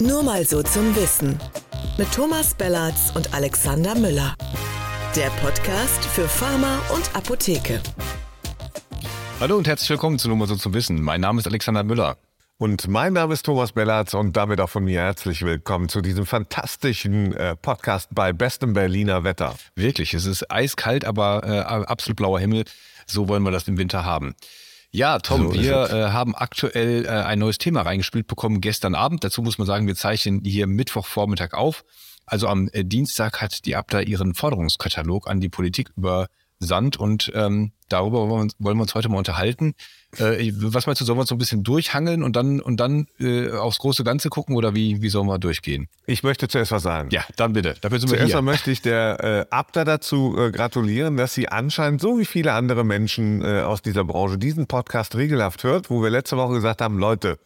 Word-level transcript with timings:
Nur 0.00 0.22
mal 0.22 0.46
so 0.46 0.62
zum 0.62 0.96
Wissen. 0.96 1.38
Mit 1.98 2.10
Thomas 2.10 2.54
Bellatz 2.54 3.12
und 3.14 3.34
Alexander 3.34 3.94
Müller. 3.94 4.34
Der 5.14 5.28
Podcast 5.42 6.02
für 6.06 6.26
Pharma 6.26 6.78
und 6.94 7.14
Apotheke. 7.14 7.82
Hallo 9.40 9.58
und 9.58 9.68
herzlich 9.68 9.90
willkommen 9.90 10.18
zu 10.18 10.28
Nur 10.28 10.38
mal 10.38 10.48
so 10.48 10.56
zum 10.56 10.72
Wissen. 10.72 11.02
Mein 11.02 11.20
Name 11.20 11.40
ist 11.40 11.46
Alexander 11.46 11.82
Müller. 11.82 12.16
Und 12.56 12.88
mein 12.88 13.12
Name 13.12 13.34
ist 13.34 13.44
Thomas 13.44 13.72
Bellatz 13.72 14.14
und 14.14 14.38
damit 14.38 14.62
auch 14.62 14.70
von 14.70 14.84
mir 14.84 15.00
herzlich 15.00 15.42
willkommen 15.42 15.90
zu 15.90 16.00
diesem 16.00 16.24
fantastischen 16.24 17.34
äh, 17.34 17.54
Podcast 17.56 18.08
bei 18.10 18.32
bestem 18.32 18.72
Berliner 18.72 19.22
Wetter. 19.22 19.54
Wirklich, 19.74 20.14
es 20.14 20.24
ist 20.24 20.50
eiskalt, 20.50 21.04
aber 21.04 21.42
äh, 21.44 21.58
absolut 21.60 22.16
blauer 22.16 22.40
Himmel. 22.40 22.64
So 23.06 23.28
wollen 23.28 23.42
wir 23.42 23.50
das 23.50 23.68
im 23.68 23.76
Winter 23.76 24.06
haben. 24.06 24.34
Ja, 24.92 25.18
Tom, 25.18 25.48
so 25.48 25.54
wir 25.54 25.90
äh, 25.90 26.10
haben 26.10 26.34
aktuell 26.34 27.04
äh, 27.04 27.08
ein 27.08 27.38
neues 27.38 27.58
Thema 27.58 27.82
reingespielt 27.82 28.26
bekommen 28.26 28.60
gestern 28.60 28.94
Abend. 28.94 29.22
Dazu 29.22 29.42
muss 29.42 29.58
man 29.58 29.66
sagen, 29.66 29.86
wir 29.86 29.94
zeichnen 29.94 30.42
hier 30.44 30.66
Mittwochvormittag 30.66 31.52
auf. 31.52 31.84
Also 32.26 32.48
am 32.48 32.68
äh, 32.72 32.84
Dienstag 32.84 33.40
hat 33.40 33.64
die 33.66 33.76
Abda 33.76 34.00
ihren 34.00 34.34
Forderungskatalog 34.34 35.28
an 35.28 35.40
die 35.40 35.48
Politik 35.48 35.92
übersandt 35.96 36.96
und 36.96 37.30
ähm, 37.34 37.72
darüber 37.92 38.28
wollen 38.28 38.50
wir, 38.58 38.82
uns, 38.82 38.94
heute 38.94 39.08
mal 39.08 39.18
unterhalten. 39.18 39.74
Äh, 40.18 40.52
was 40.54 40.86
meinst 40.86 41.00
du, 41.00 41.04
sollen 41.04 41.18
wir 41.18 41.20
uns 41.20 41.28
so 41.28 41.34
ein 41.34 41.38
bisschen 41.38 41.62
durchhangeln 41.62 42.22
und 42.22 42.34
dann 42.36 42.60
und 42.60 42.78
dann 42.78 43.06
äh, 43.20 43.50
aufs 43.50 43.78
große 43.78 44.02
Ganze 44.02 44.28
gucken 44.28 44.56
oder 44.56 44.74
wie, 44.74 45.02
wie 45.02 45.08
sollen 45.08 45.26
wir 45.26 45.38
durchgehen? 45.38 45.88
Ich 46.06 46.22
möchte 46.22 46.48
zuerst 46.48 46.72
was 46.72 46.82
sagen. 46.82 47.10
Ja, 47.12 47.24
dann 47.36 47.52
bitte. 47.52 47.74
Dafür 47.80 48.00
sind 48.00 48.08
zuerst 48.08 48.28
wir 48.28 48.34
hier. 48.34 48.42
möchte 48.42 48.70
ich 48.70 48.82
der 48.82 49.46
äh, 49.50 49.54
Abda 49.54 49.84
dazu 49.84 50.36
äh, 50.38 50.50
gratulieren, 50.50 51.16
dass 51.16 51.34
sie 51.34 51.48
anscheinend 51.48 52.00
so 52.00 52.18
wie 52.18 52.24
viele 52.24 52.52
andere 52.54 52.84
Menschen 52.84 53.42
äh, 53.44 53.60
aus 53.60 53.82
dieser 53.82 54.04
Branche 54.04 54.38
diesen 54.38 54.66
Podcast 54.66 55.14
regelhaft 55.16 55.64
hört, 55.64 55.90
wo 55.90 56.02
wir 56.02 56.10
letzte 56.10 56.36
Woche 56.36 56.54
gesagt 56.54 56.80
haben, 56.80 56.98
Leute, 56.98 57.38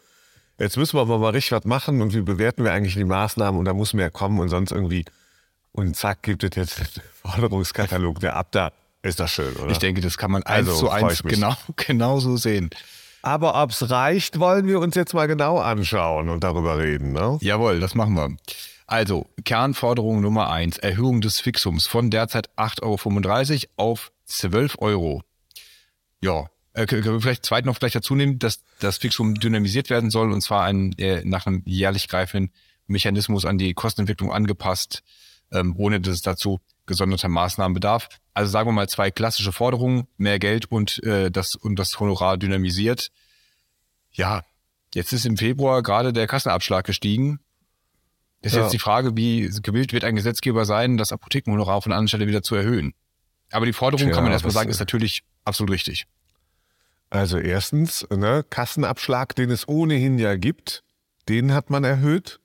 jetzt 0.59 0.77
müssen 0.77 0.97
wir 0.97 1.03
aber 1.03 1.19
mal 1.19 1.31
richtig 1.31 1.53
was 1.53 1.65
machen 1.65 2.01
und 2.01 2.15
wie 2.15 2.23
bewerten 2.23 2.65
wir 2.65 2.73
eigentlich 2.73 2.95
die 2.95 3.05
Maßnahmen 3.05 3.59
und 3.59 3.65
da 3.67 3.75
muss 3.75 3.92
mehr 3.92 4.11
kommen 4.11 4.39
und 4.41 4.48
sonst 4.48 4.73
irgendwie 4.73 5.05
und 5.75 5.97
zack 5.97 6.22
gibt 6.22 6.45
es 6.45 6.55
jetzt 6.55 6.78
den 6.78 7.03
Forderungskatalog 7.22 8.20
der 8.20 8.37
Abda. 8.37 8.72
Ist 9.05 9.20
das 9.20 9.33
schön, 9.33 9.55
oder? 9.56 9.70
Ich 9.70 9.78
denke, 9.78 10.00
das 10.00 10.16
kann 10.16 10.30
man 10.30 10.42
eins 10.44 10.69
also, 10.69 10.80
zu 10.80 10.91
eins 10.91 11.22
genau, 11.22 11.55
genau 11.77 12.20
so 12.20 12.38
sehen. 12.38 12.70
Aber 13.20 13.62
ob 13.62 13.70
es 13.70 13.91
reicht, 13.91 14.38
wollen 14.38 14.66
wir 14.66 14.80
uns 14.80 14.94
jetzt 14.94 15.12
mal 15.12 15.27
genau 15.27 15.58
anschauen 15.58 16.30
und 16.30 16.42
darüber 16.42 16.78
reden. 16.78 17.12
Ne? 17.12 17.38
Jawohl, 17.42 17.80
das 17.80 17.94
machen 17.94 18.14
wir. 18.14 18.34
Also, 18.86 19.27
Kernforderung 19.44 20.22
Nummer 20.22 20.50
eins: 20.50 20.78
Erhöhung 20.78 21.20
des 21.20 21.41
Fixums 21.41 21.86
von 21.86 22.10
derzeit 22.10 22.48
8,35 22.56 23.69
Euro 23.77 23.91
auf 23.91 24.12
12 24.25 24.77
Euro. 24.78 25.22
Ja, 26.22 26.47
äh, 26.72 26.86
können 26.86 27.05
wir 27.05 27.20
vielleicht 27.20 27.44
zweit 27.44 27.66
noch 27.66 27.77
vielleicht 27.77 27.97
dazu 27.97 28.14
nehmen, 28.14 28.38
dass 28.38 28.62
das 28.80 28.98
Fixum 28.98 29.34
dynamisiert 29.34 29.91
werden 29.91 30.10
soll 30.10 30.32
und 30.32 30.41
zwar 30.41 30.64
ein, 30.64 30.92
äh, 30.98 31.22
nach 31.25 31.47
einem 31.47 31.62
jährlich 31.66 32.08
greifenden 32.08 32.55
Mechanismus 32.86 33.44
an 33.44 33.58
die 33.58 33.75
Kostenentwicklung 33.75 34.32
angepasst, 34.32 35.02
ähm, 35.52 35.75
ohne 35.77 36.00
dass 36.00 36.14
es 36.14 36.22
dazu 36.22 36.60
gesonderter 36.87 37.29
Maßnahmen 37.29 37.75
bedarf. 37.75 38.09
Also 38.33 38.51
sagen 38.51 38.69
wir 38.69 38.73
mal 38.73 38.89
zwei 38.89 39.11
klassische 39.11 39.53
Forderungen, 39.53 40.07
mehr 40.17 40.39
Geld 40.39 40.71
und, 40.71 41.03
äh, 41.05 41.31
das, 41.31 41.55
und 41.55 41.79
das 41.79 41.99
Honorar 42.01 42.37
dynamisiert. 42.37 43.11
Ja, 44.13 44.43
jetzt 44.95 45.12
ist 45.12 45.27
im 45.27 45.37
Februar 45.37 45.83
gerade 45.83 46.12
der 46.12 46.27
Kassenabschlag 46.27 46.85
gestiegen. 46.85 47.41
Ist 48.43 48.55
ja. 48.55 48.62
jetzt 48.62 48.73
die 48.73 48.79
Frage, 48.79 49.17
wie 49.17 49.51
gewillt 49.62 49.93
wird 49.93 50.05
ein 50.05 50.17
Gesetzgeber 50.17 50.67
sein, 50.67 50.99
das 50.99 51.12
Apothekenhonorar 51.12 51.81
von 51.81 51.93
anderen 51.93 52.09
Stelle 52.09 52.27
wieder 52.27 52.43
zu 52.43 52.55
erhöhen. 52.55 52.93
Aber 53.51 53.67
die 53.67 53.73
Forderung, 53.73 54.07
Tja, 54.07 54.15
kann 54.15 54.25
man 54.25 54.33
erstmal 54.33 54.53
sagen, 54.53 54.69
ist 54.69 54.81
natürlich 54.81 55.23
absolut 55.45 55.73
richtig. 55.73 56.07
Also 57.09 57.39
erstens, 57.39 58.07
ne, 58.11 58.45
Kassenabschlag, 58.49 59.35
den 59.37 59.51
es 59.51 59.69
ohnehin 59.69 60.19
ja 60.19 60.37
gibt, 60.37 60.83
den 61.29 61.55
hat 61.55 61.71
man 61.71 61.85
erhöht. 61.85 62.41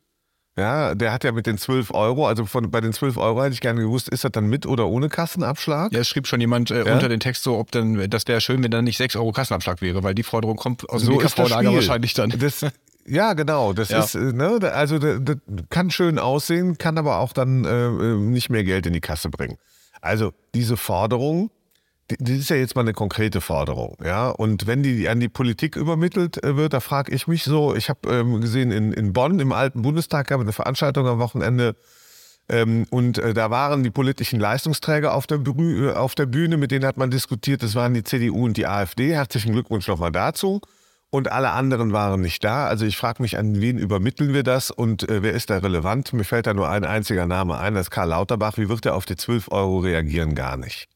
Ja, 0.58 0.94
der 0.94 1.14
hat 1.14 1.24
ja 1.24 1.32
mit 1.32 1.46
den 1.46 1.58
12 1.58 1.92
Euro, 1.92 2.28
also 2.28 2.46
von, 2.46 2.70
bei 2.70 2.82
den 2.82 2.92
12 2.92 3.18
Euro 3.18 3.42
hätte 3.44 3.54
ich 3.54 3.62
gerne 3.62 3.82
gewusst, 3.82 4.10
ist 4.10 4.26
das 4.26 4.32
dann 4.32 4.48
mit 4.48 4.66
oder 4.66 4.88
ohne 4.88 5.08
Kassenabschlag? 5.08 5.94
Ja, 5.94 6.00
es 6.00 6.10
schrieb 6.10 6.28
schon 6.28 6.42
jemand 6.42 6.70
äh, 6.70 6.86
ja? 6.86 6.94
unter 6.94 7.08
den 7.08 7.22
Text 7.22 7.44
so, 7.44 7.58
ob 7.58 7.72
dann, 7.72 8.10
das 8.10 8.28
wäre 8.28 8.42
schön, 8.42 8.62
wenn 8.62 8.72
dann 8.72 8.84
nicht 8.84 8.98
6 8.98 9.16
Euro 9.16 9.32
Kassenabschlag 9.32 9.82
wäre, 9.82 10.04
weil 10.04 10.16
die 10.16 10.24
Forderung 10.24 10.58
kommt 10.58 10.90
aus 10.90 11.06
dem 11.06 11.20
so 11.20 11.44
lager 11.48 11.74
wahrscheinlich 11.74 12.14
dann. 12.14 12.34
Das, 12.38 12.66
ja, 13.06 13.34
genau. 13.34 13.74
Das 13.74 13.90
ja. 13.90 14.00
ist, 14.00 14.16
äh, 14.16 14.34
ne, 14.34 14.60
also 14.74 15.00
das, 15.00 15.20
das, 15.22 15.38
kann 15.70 15.92
schön 15.92 16.20
aussehen, 16.20 16.78
kann 16.78 16.98
aber 16.98 17.18
auch 17.18 17.34
dann 17.34 17.66
äh, 17.66 17.88
äh, 17.88 18.16
nicht 18.16 18.50
mehr 18.50 18.64
Geld 18.64 18.86
in 18.86 18.94
die 18.94 19.02
Kasse 19.02 19.30
bringen. 19.30 19.58
Also 20.02 20.34
diese 20.54 20.78
Forderung 20.78 21.52
das 22.20 22.30
ist 22.30 22.50
ja 22.50 22.56
jetzt 22.56 22.76
mal 22.76 22.82
eine 22.82 22.94
konkrete 22.94 23.42
Forderung, 23.42 23.98
ja. 24.04 24.30
Und 24.30 24.68
wenn 24.68 24.84
die 24.84 25.08
an 25.10 25.20
die 25.20 25.30
Politik 25.30 25.76
übermittelt 25.76 26.44
äh, 26.44 26.58
wird, 26.58 26.74
da 26.74 26.80
frage 26.80 27.14
ich 27.14 27.28
mich 27.28 27.44
so, 27.44 27.76
ich 27.76 27.90
habe 27.90 28.10
ähm, 28.10 28.42
gesehen, 28.42 28.72
in, 28.72 28.94
in 28.94 29.14
Bonn 29.14 29.40
im 29.40 29.52
alten 29.52 29.82
Bundestag 29.82 30.28
gab 30.28 30.40
es 30.40 30.46
eine 30.46 30.54
Veranstaltung 30.54 31.08
am 31.08 31.20
Wochenende 31.20 31.76
ähm, 32.50 32.88
und 32.90 33.20
äh, 33.20 33.34
da 33.34 33.52
waren 33.52 33.84
die 33.84 33.92
politischen 33.92 34.40
Leistungsträger 34.40 35.14
auf 35.14 35.28
der, 35.28 35.38
Bühne, 35.38 35.92
äh, 35.92 35.94
auf 35.94 36.16
der 36.16 36.26
Bühne, 36.26 36.58
mit 36.58 36.72
denen 36.72 36.86
hat 36.86 36.98
man 36.98 37.12
diskutiert, 37.12 37.62
das 37.62 37.76
waren 37.76 37.94
die 37.94 38.04
CDU 38.04 38.46
und 38.46 38.58
die 38.58 38.66
AfD. 38.66 39.14
Herzlichen 39.14 39.54
Glückwunsch 39.54 39.88
nochmal 39.88 40.12
dazu. 40.12 40.62
Und 41.12 41.32
alle 41.32 41.52
anderen 41.52 41.92
waren 41.92 42.22
nicht 42.22 42.44
da. 42.44 42.68
Also 42.68 42.86
ich 42.86 42.96
frage 42.98 43.22
mich, 43.22 43.38
an 43.38 43.62
wen 43.62 43.80
übermitteln 43.80 44.34
wir 44.34 44.44
das 44.44 44.70
und 44.70 45.10
äh, 45.10 45.24
wer 45.24 45.34
ist 45.34 45.50
da 45.50 45.58
relevant? 45.58 46.14
Mir 46.14 46.24
fällt 46.24 46.46
da 46.48 46.54
nur 46.54 46.70
ein 46.70 46.86
einziger 46.86 47.26
Name 47.26 47.58
ein, 47.58 47.74
das 47.74 47.88
ist 47.88 47.92
Karl 47.92 48.10
Lauterbach. 48.10 48.58
Wie 48.58 48.70
wird 48.70 48.86
er 48.86 48.96
auf 48.96 49.06
die 49.06 49.16
12 49.16 49.52
Euro 49.52 49.80
reagieren? 49.80 50.36
Gar 50.36 50.58
nicht. 50.58 50.88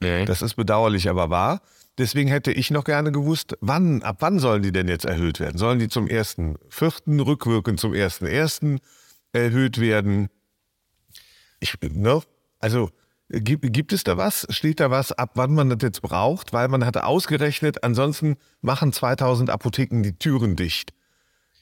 Nee. 0.00 0.24
Das 0.24 0.42
ist 0.42 0.54
bedauerlich, 0.54 1.08
aber 1.08 1.30
wahr. 1.30 1.60
Deswegen 1.98 2.28
hätte 2.28 2.52
ich 2.52 2.70
noch 2.70 2.84
gerne 2.84 3.10
gewusst, 3.10 3.56
wann, 3.60 4.02
ab 4.02 4.18
wann 4.20 4.38
sollen 4.38 4.62
die 4.62 4.70
denn 4.70 4.86
jetzt 4.86 5.04
erhöht 5.04 5.40
werden? 5.40 5.58
Sollen 5.58 5.80
die 5.80 5.88
zum 5.88 6.06
ersten 6.06 6.56
vierten 6.68 7.18
rückwirkend 7.18 7.80
zum 7.80 7.92
ersten 7.92 8.26
ersten 8.26 8.78
erhöht 9.32 9.80
werden? 9.80 10.28
Ich, 11.58 11.74
ne? 11.82 12.22
Also 12.60 12.90
gibt, 13.28 13.72
gibt 13.72 13.92
es 13.92 14.04
da 14.04 14.16
was? 14.16 14.46
Steht 14.50 14.78
da 14.78 14.90
was, 14.92 15.10
ab 15.10 15.32
wann 15.34 15.54
man 15.54 15.70
das 15.70 15.78
jetzt 15.82 16.02
braucht? 16.02 16.52
Weil 16.52 16.68
man 16.68 16.86
hatte 16.86 17.04
ausgerechnet, 17.04 17.82
ansonsten 17.82 18.36
machen 18.60 18.92
2000 18.92 19.50
Apotheken 19.50 20.02
die 20.02 20.16
Türen 20.16 20.54
dicht. 20.54 20.92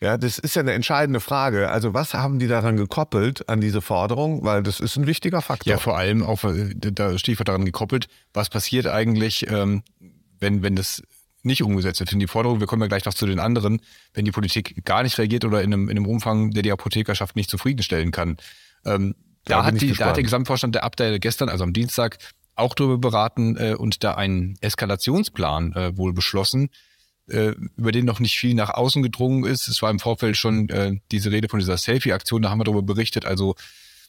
Ja, 0.01 0.19
das 0.19 0.39
ist 0.39 0.55
ja 0.57 0.61
eine 0.61 0.73
entscheidende 0.73 1.21
Frage. 1.21 1.71
Also 1.71 1.95
was 1.95 2.13
haben 2.13 2.39
die 2.39 2.49
daran 2.49 2.77
gekoppelt 2.77 3.49
an 3.49 3.61
diese 3.61 3.81
Forderung? 3.81 4.45
Weil 4.45 4.63
das 4.63 4.79
ist 4.81 4.97
ein 4.97 5.07
wichtiger 5.07 5.41
Faktor. 5.41 5.71
Ja, 5.71 5.79
vor 5.79 5.97
allem 5.97 6.23
auch, 6.23 6.45
äh, 6.45 6.75
da 6.75 7.17
Stichwort 7.19 7.49
daran 7.49 7.65
gekoppelt, 7.65 8.09
was 8.35 8.51
passiert 8.51 8.87
eigentlich, 8.87 9.51
ähm, 9.51 9.83
wenn, 10.39 10.63
wenn 10.63 10.77
das 10.77 11.03
nicht 11.43 11.63
umgesetzt 11.63 12.01
wird. 12.01 12.13
Denn 12.13 12.19
die 12.19 12.27
Forderung, 12.27 12.61
wir 12.61 12.67
kommen 12.67 12.83
ja 12.83 12.89
gleich 12.89 13.07
noch 13.07 13.15
zu 13.15 13.27
den 13.27 13.39
anderen, 13.39 13.81
wenn 14.13 14.27
die 14.27 14.33
Politik 14.33 14.85
gar 14.85 15.03
nicht 15.03 15.17
reagiert 15.17 15.45
oder 15.45 15.63
in 15.63 15.73
einem, 15.73 15.89
in 15.89 15.97
einem 15.97 16.07
Umfang, 16.07 16.51
der 16.51 16.63
die 16.63 16.73
Apothekerschaft 16.73 17.37
nicht 17.37 17.49
zufriedenstellen 17.49 18.11
kann. 18.11 18.37
Ähm, 18.85 19.15
da, 19.45 19.65
hat 19.65 19.81
die, 19.81 19.93
da 19.93 20.07
hat 20.07 20.17
der 20.17 20.25
Gesamtvorstand 20.25 20.75
der 20.75 20.85
Abteilung 20.85 21.21
gestern, 21.21 21.49
also 21.49 21.65
am 21.65 21.73
Dienstag, 21.73 22.19
auch 22.57 22.75
darüber 22.75 22.99
beraten 22.99 23.57
äh, 23.57 23.75
und 23.75 24.03
da 24.03 24.15
einen 24.15 24.57
Eskalationsplan 24.61 25.73
äh, 25.73 25.97
wohl 25.97 26.13
beschlossen, 26.13 26.71
äh, 27.29 27.55
über 27.77 27.93
den 27.93 28.05
noch 28.05 28.21
nicht 28.21 28.39
viel 28.39 28.55
nach 28.55 28.71
außen 28.71 29.03
gedrungen 29.03 29.45
ist. 29.45 29.69
Es 29.69 29.83
war 29.83 29.91
im 29.91 29.99
Vorfeld 29.99 30.37
schon 30.37 30.69
äh, 30.69 30.99
diese 31.11 31.31
Rede 31.31 31.49
von 31.49 31.59
dieser 31.59 31.77
Selfie-Aktion, 31.77 32.43
da 32.43 32.51
haben 32.51 32.61
wir 32.61 32.65
darüber 32.65 32.83
berichtet. 32.83 33.27
Also 33.27 33.55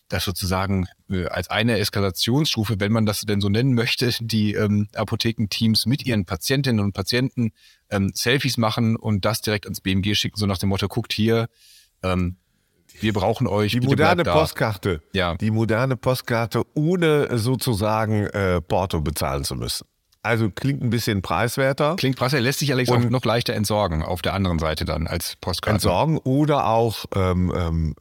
das 0.10 0.24
sozusagen 0.24 0.88
äh, 1.10 1.26
als 1.26 1.50
eine 1.50 1.78
Eskalationsstufe, 1.80 2.80
wenn 2.80 2.92
man 2.92 3.06
das 3.06 3.22
denn 3.22 3.42
so 3.42 3.50
nennen 3.50 3.74
möchte, 3.74 4.12
die 4.22 4.54
ähm, 4.54 4.88
Apothekenteams 4.96 5.86
mit 5.86 6.06
ihren 6.06 6.26
Patientinnen 6.26 6.84
und 6.84 6.94
Patienten 6.94 7.52
ähm, 7.90 8.12
Selfies 8.14 8.58
machen 8.58 8.96
und 8.96 9.26
das 9.26 9.42
direkt 9.42 9.66
ans 9.66 9.82
BMG 9.82 10.16
schicken, 10.16 10.38
so 10.38 10.46
nach 10.46 10.58
dem 10.58 10.70
Motto, 10.70 10.88
guckt 10.88 11.14
hier, 11.14 11.48
ähm, 12.04 12.38
wir 13.00 13.14
brauchen 13.14 13.48
euch. 13.48 13.74
Die 13.74 13.82
moderne 13.82 14.24
Postkarte. 14.24 15.02
Ja. 15.14 15.36
Die 15.36 15.52
moderne 15.52 15.98
Postkarte, 15.98 16.64
ohne 16.74 17.38
sozusagen 17.38 18.28
äh, 18.28 18.62
Porto 18.62 19.02
bezahlen 19.02 19.44
zu 19.44 19.56
müssen. 19.56 19.88
Also 20.28 20.50
klingt 20.50 20.84
ein 20.84 20.90
bisschen 20.90 21.22
preiswerter. 21.22 21.96
Klingt 21.96 22.18
preiswerter, 22.18 22.44
lässt 22.44 22.60
sich 22.60 22.72
allerdings 22.72 22.92
auch 22.92 23.10
noch 23.10 23.26
leichter 23.26 23.54
entsorgen 23.54 24.04
auf 24.04 24.22
der 24.22 24.34
anderen 24.34 24.60
Seite 24.60 24.86
dann 24.86 25.08
als 25.08 25.38
Postkarte. 25.38 25.76
Entsorgen 25.76 26.18
oder 26.18 26.68
auch 26.68 27.06
ähm, 27.16 27.54
ähm, 27.56 27.96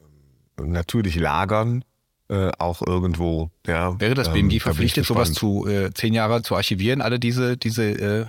natürlich 0.61 1.17
lagern. 1.17 1.84
Äh, 2.28 2.50
auch 2.58 2.82
irgendwo, 2.84 3.50
ja. 3.69 4.00
Wäre 4.00 4.14
das 4.14 4.32
BMG 4.32 4.55
ähm, 4.55 4.61
verpflichtet, 4.61 5.06
sowas 5.06 5.32
zu 5.32 5.64
äh, 5.69 5.94
zehn 5.94 6.12
Jahre 6.12 6.43
zu 6.43 6.56
archivieren, 6.56 7.00
alle 7.00 7.20
diese, 7.20 7.56
diese 7.56 7.84
äh, 7.84 8.26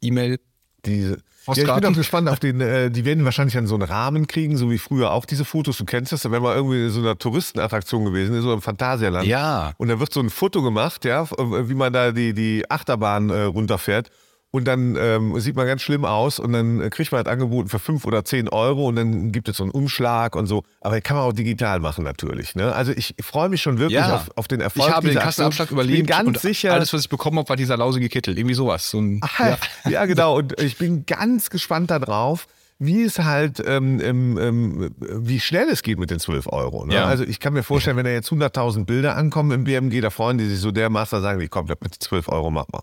E-Mail? 0.00 0.40
Diese, 0.86 1.18
ja, 1.54 1.62
ich 1.62 1.74
bin 1.74 1.84
auch 1.84 1.96
gespannt 1.96 2.28
auf 2.28 2.40
den, 2.40 2.60
äh, 2.60 2.90
die 2.90 3.04
werden 3.04 3.24
wahrscheinlich 3.24 3.54
dann 3.54 3.66
so 3.66 3.74
einen 3.74 3.84
Rahmen 3.84 4.26
kriegen, 4.26 4.56
so 4.56 4.70
wie 4.70 4.78
früher 4.78 5.12
auch 5.12 5.24
diese 5.24 5.44
Fotos. 5.44 5.76
Du 5.78 5.84
kennst 5.84 6.12
das, 6.12 6.28
wenn 6.30 6.42
man 6.42 6.56
irgendwie 6.56 6.86
in 6.86 6.90
so 6.90 7.00
einer 7.00 7.16
Touristenattraktion 7.16 8.04
gewesen 8.04 8.36
ist, 8.36 8.42
so 8.42 8.52
im 8.52 8.62
Phantasialand. 8.62 9.26
Ja. 9.26 9.72
Und 9.76 9.88
da 9.88 10.00
wird 10.00 10.12
so 10.12 10.20
ein 10.20 10.30
Foto 10.30 10.62
gemacht, 10.62 11.04
ja, 11.04 11.28
wie 11.30 11.74
man 11.74 11.92
da 11.92 12.10
die, 12.12 12.34
die 12.34 12.68
Achterbahn 12.68 13.30
äh, 13.30 13.42
runterfährt. 13.42 14.10
Und 14.56 14.64
dann 14.64 14.96
ähm, 14.98 15.38
sieht 15.38 15.54
man 15.54 15.66
ganz 15.66 15.82
schlimm 15.82 16.06
aus 16.06 16.38
und 16.38 16.54
dann 16.54 16.88
kriegt 16.88 17.12
man 17.12 17.18
halt 17.18 17.28
angeboten 17.28 17.68
für 17.68 17.78
fünf 17.78 18.06
oder 18.06 18.24
zehn 18.24 18.48
Euro 18.48 18.88
und 18.88 18.96
dann 18.96 19.30
gibt 19.30 19.50
es 19.50 19.58
so 19.58 19.64
einen 19.64 19.70
Umschlag 19.70 20.34
und 20.34 20.46
so. 20.46 20.62
Aber 20.80 20.98
kann 21.02 21.18
man 21.18 21.26
auch 21.26 21.34
digital 21.34 21.78
machen 21.78 22.04
natürlich. 22.04 22.54
Ne? 22.54 22.74
Also 22.74 22.92
ich 22.92 23.14
freue 23.20 23.50
mich 23.50 23.60
schon 23.60 23.78
wirklich 23.78 24.00
ja. 24.00 24.16
auf, 24.16 24.30
auf, 24.34 24.48
den 24.48 24.62
Erfolg. 24.62 24.88
Ich 24.88 24.94
habe 24.94 25.08
den 25.08 25.18
Kassenabschlag 25.18 25.70
überlebt. 25.70 25.98
Ich 25.98 26.06
bin 26.06 26.24
ganz 26.24 26.40
sicher. 26.40 26.72
Alles, 26.72 26.90
was 26.94 27.02
ich 27.02 27.10
bekommen 27.10 27.36
habe, 27.36 27.50
war 27.50 27.56
dieser 27.56 27.76
lausige 27.76 28.08
Kittel. 28.08 28.38
Irgendwie 28.38 28.54
sowas. 28.54 28.88
So 28.88 28.98
ein, 28.98 29.20
Ach, 29.20 29.40
ja. 29.40 29.58
ja. 29.90 30.06
genau. 30.06 30.38
Und 30.38 30.58
ich 30.58 30.78
bin 30.78 31.04
ganz 31.04 31.50
gespannt 31.50 31.90
darauf, 31.90 32.46
wie 32.78 33.02
es 33.02 33.18
halt, 33.18 33.62
ähm, 33.62 34.00
ähm, 34.00 34.38
ähm, 34.38 34.94
wie 34.98 35.38
schnell 35.38 35.68
es 35.68 35.82
geht 35.82 35.98
mit 35.98 36.10
den 36.10 36.18
12 36.18 36.46
Euro. 36.46 36.86
Ne? 36.86 36.94
Ja. 36.94 37.04
Also 37.04 37.24
ich 37.24 37.40
kann 37.40 37.52
mir 37.52 37.62
vorstellen, 37.62 37.98
wenn 37.98 38.06
da 38.06 38.10
jetzt 38.10 38.30
100.000 38.30 38.86
Bilder 38.86 39.16
ankommen 39.16 39.50
im 39.50 39.64
BMG, 39.64 40.00
da 40.00 40.08
freuen 40.08 40.38
die 40.38 40.46
sich 40.46 40.60
so 40.60 40.70
dermaßen, 40.70 41.20
sagen 41.20 41.40
die, 41.40 41.48
komm, 41.48 41.66
mit 41.66 41.94
12 41.94 42.30
Euro 42.30 42.50
machen 42.50 42.70
wir. 42.72 42.80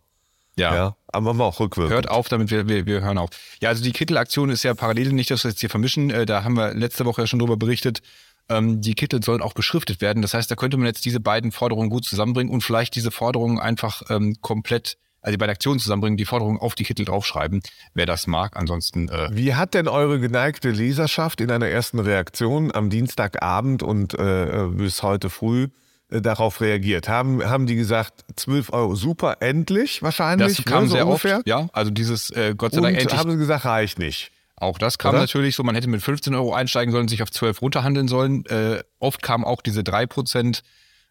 Ja. 0.55 0.75
Ja, 0.75 0.95
aber 1.07 1.25
machen 1.25 1.39
wir 1.39 1.45
auch 1.45 1.59
rückwirkend. 1.59 1.93
Hört 1.93 2.09
auf, 2.09 2.29
damit 2.29 2.51
wir, 2.51 2.67
wir, 2.67 2.85
wir 2.85 3.01
hören 3.01 3.17
auf. 3.17 3.29
Ja, 3.59 3.69
also 3.69 3.83
die 3.83 3.91
Kittel-Aktion 3.91 4.49
ist 4.49 4.63
ja 4.63 4.73
parallel, 4.73 5.13
nicht, 5.13 5.31
dass 5.31 5.43
wir 5.43 5.49
jetzt 5.49 5.59
hier 5.59 5.69
vermischen. 5.69 6.09
Äh, 6.09 6.25
da 6.25 6.43
haben 6.43 6.55
wir 6.55 6.73
letzte 6.73 7.05
Woche 7.05 7.21
ja 7.21 7.27
schon 7.27 7.39
drüber 7.39 7.57
berichtet. 7.57 8.01
Ähm, 8.49 8.81
die 8.81 8.93
Kittel 8.93 9.23
sollen 9.23 9.41
auch 9.41 9.53
beschriftet 9.53 10.01
werden. 10.01 10.21
Das 10.21 10.33
heißt, 10.33 10.51
da 10.51 10.55
könnte 10.55 10.77
man 10.77 10.85
jetzt 10.85 11.05
diese 11.05 11.19
beiden 11.19 11.51
Forderungen 11.51 11.89
gut 11.89 12.05
zusammenbringen 12.05 12.53
und 12.53 12.61
vielleicht 12.61 12.95
diese 12.95 13.09
Forderungen 13.09 13.59
einfach 13.59 14.03
ähm, 14.09 14.35
komplett, 14.41 14.97
also 15.21 15.37
bei 15.37 15.47
der 15.47 15.53
Aktion 15.53 15.79
zusammenbringen, 15.79 16.17
die 16.17 16.25
Forderungen 16.25 16.59
auf 16.59 16.75
die 16.75 16.83
Kittel 16.83 17.05
draufschreiben, 17.05 17.63
wer 17.93 18.05
das 18.05 18.27
mag. 18.27 18.55
Ansonsten 18.55 19.09
äh, 19.09 19.29
Wie 19.31 19.55
hat 19.55 19.73
denn 19.73 19.87
eure 19.87 20.19
geneigte 20.19 20.69
Leserschaft 20.69 21.41
in 21.41 21.49
einer 21.49 21.67
ersten 21.67 21.99
Reaktion 21.99 22.71
am 22.71 22.89
Dienstagabend 22.89 23.81
und 23.81 24.13
äh, 24.13 24.67
bis 24.71 25.01
heute 25.01 25.29
früh 25.29 25.63
äh, 25.63 25.82
darauf 26.21 26.61
reagiert? 26.61 27.07
Haben, 27.09 27.43
haben 27.43 27.65
die 27.65 27.75
gesagt, 27.75 28.25
12 28.35 28.71
Euro 28.73 28.95
super, 28.95 29.37
endlich 29.41 30.01
wahrscheinlich? 30.03 30.57
das 30.57 30.65
kam 30.65 30.83
ne, 30.83 30.89
so 30.89 30.95
sehr 30.95 31.07
ungefähr? 31.07 31.37
oft. 31.39 31.47
Ja, 31.47 31.67
also 31.73 31.91
dieses 31.91 32.29
äh, 32.31 32.53
Gott 32.57 32.71
sei 32.73 32.77
Und 32.77 32.83
Dank 32.83 32.97
endlich 32.97 33.19
haben 33.19 33.31
sie 33.31 33.37
gesagt, 33.37 33.65
reicht 33.65 33.99
nicht. 33.99 34.31
Auch 34.55 34.77
das 34.77 34.97
kam 34.97 35.11
Oder? 35.11 35.19
natürlich 35.19 35.55
so, 35.55 35.63
man 35.63 35.75
hätte 35.75 35.89
mit 35.89 36.01
15 36.01 36.33
Euro 36.35 36.53
einsteigen 36.53 36.91
sollen, 36.93 37.07
sich 37.07 37.21
auf 37.23 37.31
12 37.31 37.61
runterhandeln 37.61 38.07
sollen. 38.07 38.45
Äh, 38.45 38.83
oft 38.99 39.21
kamen 39.21 39.43
auch 39.43 39.61
diese 39.61 39.83
3 39.83 40.05
Prozent, 40.05 40.63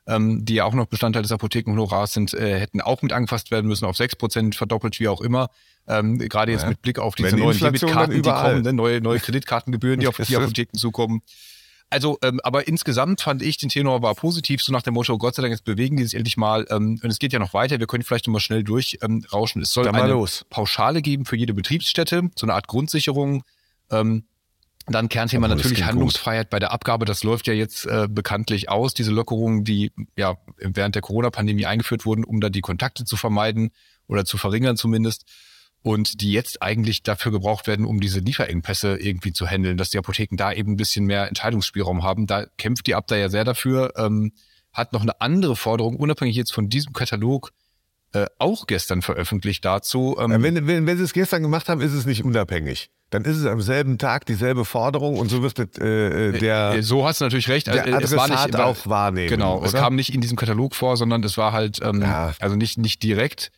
ähm, 0.07 0.45
die 0.45 0.55
ja 0.55 0.65
auch 0.65 0.75
noch 0.75 0.87
Bestandteil 0.87 1.23
des 1.23 1.33
Apothekenhonorars 1.33 2.15
sind, 2.15 2.33
äh, 2.35 2.59
hätten 2.59 2.81
auch 2.81 3.03
mit 3.03 3.13
angefasst 3.13 3.51
werden 3.51 3.67
müssen, 3.67 3.85
auf 3.85 3.97
6 3.97 4.17
Prozent 4.17 4.55
verdoppelt, 4.55 4.99
wie 5.01 5.09
auch 5.09 5.21
immer. 5.21 5.49
Ähm, 5.87 6.19
Gerade 6.19 6.53
jetzt 6.53 6.63
Ja. 6.63 6.69
mit 6.71 6.81
Blick 6.83 6.99
auf 6.99 7.15
diese 7.15 7.31
die 7.35 7.43
neuen 7.43 7.53
Inflation 7.53 7.91
Debitkarten, 7.91 8.23
die 8.23 8.31
kommen, 8.31 8.63
ne? 8.63 8.73
neue, 8.73 9.01
neue 9.01 9.19
Kreditkartengebühren, 9.21 10.01
die 10.01 10.07
auf 10.09 10.17
die 10.17 10.37
Apotheken 10.37 10.79
zukommen. 10.79 11.23
Also, 11.93 12.19
ähm, 12.23 12.41
aber 12.43 12.67
insgesamt 12.67 13.21
fand 13.21 13.43
ich 13.43 13.59
den 13.59 13.69
Tenor 13.69 14.03
war 14.03 14.15
positiv, 14.15 14.63
so 14.63 14.73
nach 14.73 14.83
dem 14.83 14.95
Motto, 14.95 15.17
Gott 15.19 15.35
sei 15.35 15.43
Dank, 15.43 15.53
jetzt 15.53 15.65
bewegen 15.65 15.97
die 15.97 16.05
sich 16.05 16.15
endlich 16.15 16.37
mal. 16.37 16.67
Ähm, 16.71 16.99
und 17.03 17.11
es 17.11 17.19
geht 17.19 17.33
ja 17.33 17.39
noch 17.39 17.55
weiter, 17.55 17.79
wir 17.79 17.87
können 17.87 18.03
vielleicht 18.03 18.27
noch 18.27 18.33
mal 18.33 18.41
schnell 18.41 18.65
durchrauschen. 18.65 18.99
Ähm, 19.03 19.27
rauschen. 19.31 19.63
es 19.63 19.73
soll 19.73 19.87
eine 19.89 20.13
los. 20.13 20.47
Pauschale 20.51 21.03
geben 21.03 21.25
für 21.25 21.37
jede 21.37 21.55
Betriebsstätte, 21.55 22.31
so 22.37 22.47
eine 22.47 22.55
Art 22.55 22.67
Grundsicherung. 22.67 23.45
Ähm, 23.91 24.25
dann 24.87 25.09
Kernthema 25.09 25.47
Aber 25.47 25.55
natürlich 25.55 25.85
Handlungsfreiheit 25.85 26.51
bei 26.51 26.59
der 26.59 26.73
Abgabe. 26.73 27.05
Das 27.05 27.23
läuft 27.23 27.47
ja 27.47 27.53
jetzt 27.53 27.87
äh, 27.87 28.09
bekanntlich 28.11 28.69
aus, 28.69 28.95
diese 28.95 29.13
Lockerungen, 29.13 29.65
die 29.65 29.93
ja 30.17 30.37
während 30.57 30.95
der 30.95 31.03
Corona-Pandemie 31.03 31.67
eingeführt 31.67 32.05
wurden, 32.05 32.25
um 32.25 32.41
da 32.41 32.49
die 32.49 32.63
Kontakte 32.63 33.05
zu 33.05 33.17
vermeiden 33.17 33.71
oder 34.09 34.25
zu 34.25 34.39
verringern 34.39 34.77
zumindest. 34.77 35.25
Und 35.83 36.21
die 36.21 36.31
jetzt 36.33 36.63
eigentlich 36.63 37.03
dafür 37.03 37.33
gebraucht 37.33 37.67
werden, 37.67 37.85
um 37.87 38.01
diese 38.01 38.21
Lieferengpässe 38.21 38.97
irgendwie 38.99 39.33
zu 39.33 39.47
handeln, 39.47 39.77
dass 39.77 39.91
die 39.91 39.99
Apotheken 39.99 40.37
da 40.37 40.53
eben 40.53 40.73
ein 40.73 40.77
bisschen 40.77 41.07
mehr 41.07 41.27
Entscheidungsspielraum 41.27 42.05
haben. 42.05 42.27
Da 42.29 42.47
kämpft 42.57 42.87
die 42.87 42.95
Abda 42.95 43.17
ja 43.17 43.29
sehr 43.29 43.43
dafür. 43.45 43.93
Ähm, 43.97 44.33
hat 44.73 44.93
noch 44.93 45.03
eine 45.03 45.21
andere 45.21 45.57
Forderung, 45.57 45.97
unabhängig 45.97 46.37
jetzt 46.37 46.53
von 46.53 46.69
diesem 46.69 46.93
Katalog, 46.93 47.51
äh, 48.15 48.27
auch 48.39 48.67
gestern 48.67 49.03
veröffentlicht 49.03 49.65
dazu. 49.65 50.17
Ähm, 50.21 50.31
Ja, 50.31 50.43
Wenn, 50.43 50.67
wenn, 50.69 50.87
wenn 50.87 50.97
sie 50.99 51.03
es 51.05 51.13
gestern 51.13 51.43
gemacht 51.43 51.69
haben, 51.69 51.81
ist 51.81 51.93
es 51.95 52.07
nicht 52.07 52.25
unabhängig. 52.25 52.91
Dann 53.11 53.25
ist 53.25 53.37
es 53.37 53.45
am 53.47 53.61
selben 53.61 53.99
Tag 53.99 54.25
dieselbe 54.27 54.65
Forderung 54.65 55.19
und 55.19 55.29
so 55.31 55.43
wird 55.43 55.59
es, 55.59 55.79
äh, 55.79 56.29
äh, 56.29 56.39
der, 56.39 56.75
Äh, 56.77 56.83
so 56.83 57.07
hast 57.07 57.21
du 57.21 57.25
natürlich 57.25 57.49
recht. 57.49 57.67
der 57.67 57.85
Also, 57.85 57.99
es 57.99 58.17
war 58.17 58.29
nicht 58.29 58.57
auch 58.57 58.87
wahrnehmen. 58.87 59.29
Genau, 59.29 59.63
es 59.65 59.73
oder? 59.75 59.83
kam 59.83 59.97
nicht 59.97 60.15
in 60.15 60.21
diesem 60.21 60.37
Katalog 60.37 60.75
vor, 60.75 60.97
sondern 60.97 61.23
es 61.25 61.37
war 61.37 61.53
halt, 61.53 61.81
ähm, 61.83 62.01
Ja. 62.03 62.35
also 62.39 62.55
nicht, 62.57 62.79
nicht 62.79 63.03
direkt. 63.03 63.51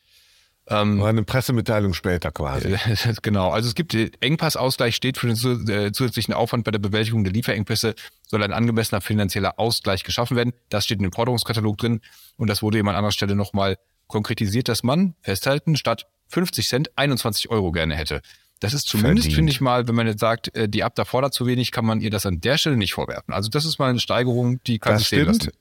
Ähm, 0.66 1.00
War 1.00 1.10
eine 1.10 1.24
Pressemitteilung 1.24 1.92
später 1.92 2.30
quasi. 2.30 2.74
genau, 3.22 3.50
also 3.50 3.68
es 3.68 3.74
gibt 3.74 3.94
Engpassausgleich 4.20 4.96
steht 4.96 5.18
für 5.18 5.26
den 5.26 5.68
äh, 5.68 5.92
zusätzlichen 5.92 6.32
Aufwand 6.32 6.64
bei 6.64 6.70
der 6.70 6.78
Bewältigung 6.78 7.22
der 7.22 7.34
Lieferengpässe 7.34 7.94
soll 8.22 8.42
ein 8.42 8.52
angemessener 8.52 9.02
finanzieller 9.02 9.58
Ausgleich 9.58 10.04
geschaffen 10.04 10.36
werden. 10.36 10.54
Das 10.70 10.84
steht 10.86 10.98
in 10.98 11.02
dem 11.02 11.12
Forderungskatalog 11.12 11.76
drin 11.76 12.00
und 12.36 12.48
das 12.48 12.62
wurde 12.62 12.78
eben 12.78 12.88
an 12.88 12.96
anderer 12.96 13.12
Stelle 13.12 13.34
nochmal 13.34 13.76
konkretisiert, 14.06 14.68
dass 14.68 14.82
man 14.82 15.14
festhalten 15.20 15.76
statt 15.76 16.06
50 16.28 16.66
Cent 16.68 16.90
21 16.96 17.50
Euro 17.50 17.70
gerne 17.70 17.94
hätte. 17.94 18.22
Das 18.60 18.72
ist 18.72 18.88
zumindest, 18.88 19.32
finde 19.32 19.52
ich 19.52 19.60
mal, 19.60 19.86
wenn 19.88 19.94
man 19.94 20.06
jetzt 20.06 20.20
sagt, 20.20 20.56
äh, 20.56 20.68
die 20.68 20.84
Abda 20.84 21.04
fordert 21.04 21.34
zu 21.34 21.46
wenig, 21.46 21.72
kann 21.72 21.84
man 21.84 22.00
ihr 22.00 22.10
das 22.10 22.24
an 22.24 22.40
der 22.40 22.56
Stelle 22.56 22.78
nicht 22.78 22.94
vorwerfen. 22.94 23.34
Also 23.34 23.50
das 23.50 23.66
ist 23.66 23.78
mal 23.78 23.90
eine 23.90 24.00
Steigerung, 24.00 24.62
die 24.64 24.78
kann 24.78 24.94
Das 24.94 25.02
sich 25.02 25.08
sehen 25.08 25.24
stimmt. 25.24 25.44
lassen. 25.44 25.58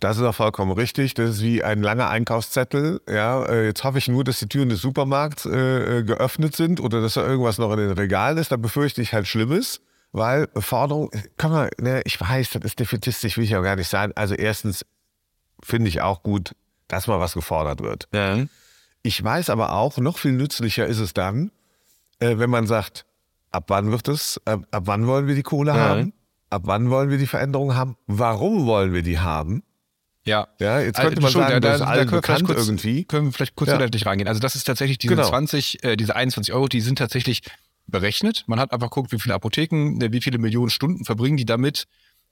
Das 0.00 0.16
ist 0.16 0.22
auch 0.22 0.34
vollkommen 0.34 0.72
richtig. 0.72 1.14
Das 1.14 1.30
ist 1.30 1.42
wie 1.42 1.62
ein 1.62 1.82
langer 1.82 2.08
Einkaufszettel. 2.08 3.00
Ja, 3.08 3.44
äh, 3.44 3.66
jetzt 3.66 3.84
hoffe 3.84 3.98
ich 3.98 4.08
nur, 4.08 4.24
dass 4.24 4.38
die 4.38 4.48
Türen 4.48 4.70
des 4.70 4.80
Supermarkts 4.80 5.44
äh, 5.46 5.98
äh, 5.98 6.02
geöffnet 6.02 6.56
sind 6.56 6.80
oder 6.80 7.02
dass 7.02 7.14
da 7.14 7.26
irgendwas 7.26 7.58
noch 7.58 7.70
in 7.72 7.78
den 7.78 7.90
Regalen 7.92 8.38
ist. 8.38 8.50
Da 8.50 8.56
befürchte 8.56 9.02
ich 9.02 9.12
halt 9.12 9.26
Schlimmes, 9.26 9.80
weil 10.12 10.48
Forderung, 10.56 11.10
kann 11.36 11.52
man, 11.52 11.68
ne, 11.78 12.00
ich 12.06 12.18
weiß, 12.20 12.50
das 12.50 12.62
ist 12.64 12.80
defetistisch, 12.80 13.36
will 13.36 13.44
ich 13.44 13.54
auch 13.56 13.62
gar 13.62 13.76
nicht 13.76 13.88
sein. 13.88 14.12
Also 14.16 14.34
erstens 14.34 14.86
finde 15.62 15.88
ich 15.88 16.00
auch 16.00 16.22
gut, 16.22 16.54
dass 16.88 17.06
mal 17.06 17.20
was 17.20 17.34
gefordert 17.34 17.82
wird. 17.82 18.08
Ich 19.02 19.22
weiß 19.22 19.50
aber 19.50 19.72
auch, 19.74 19.98
noch 19.98 20.16
viel 20.18 20.32
nützlicher 20.32 20.86
ist 20.86 20.98
es 20.98 21.12
dann, 21.12 21.50
äh, 22.20 22.38
wenn 22.38 22.50
man 22.50 22.66
sagt, 22.66 23.04
ab 23.50 23.64
wann 23.68 23.90
wird 23.90 24.08
es, 24.08 24.40
ab, 24.46 24.62
ab 24.70 24.82
wann 24.86 25.06
wollen 25.06 25.26
wir 25.26 25.34
die 25.34 25.42
Kohle 25.42 25.72
Ja. 25.72 25.78
haben? 25.78 26.12
Ab 26.48 26.62
wann 26.64 26.88
wollen 26.90 27.10
wir 27.10 27.18
die 27.18 27.26
Veränderung 27.28 27.74
haben? 27.76 27.96
Warum 28.06 28.66
wollen 28.66 28.92
wir 28.94 29.02
die 29.02 29.18
haben? 29.20 29.62
Ja. 30.24 30.48
Ja, 30.60 30.80
jetzt 30.80 30.98
Also, 30.98 31.08
könnte 31.08 31.22
man 31.22 31.32
sagen, 31.32 31.52
da- 31.54 31.60
das 31.60 31.74
ist 31.74 31.80
da- 31.80 31.84
da 31.86 31.90
allen 31.92 32.08
vielleicht 32.08 32.22
bekannt 32.26 32.44
kurz- 32.46 32.66
irgendwie. 32.66 33.04
Können 33.04 33.26
wir 33.26 33.32
vielleicht 33.32 33.54
kurz 33.56 33.68
Ja. 33.70 33.76
inhaltlich 33.76 34.04
reingehen. 34.06 34.28
Also 34.28 34.40
das 34.40 34.54
ist 34.54 34.64
tatsächlich 34.64 34.98
diese 34.98 35.14
Genau. 35.16 35.28
20, 35.28 35.82
äh, 35.82 35.96
diese 35.96 36.14
21 36.14 36.52
Euro, 36.54 36.68
die 36.68 36.80
sind 36.80 36.98
tatsächlich 36.98 37.42
berechnet. 37.86 38.44
Man 38.46 38.60
hat 38.60 38.72
einfach 38.72 38.90
geguckt, 38.90 39.12
wie 39.12 39.18
viele 39.18 39.34
Apotheken, 39.34 40.00
äh, 40.02 40.12
wie 40.12 40.20
viele 40.20 40.38
Millionen 40.38 40.70
Stunden 40.70 41.04
verbringen 41.04 41.36
die 41.38 41.46
damit 41.46 41.86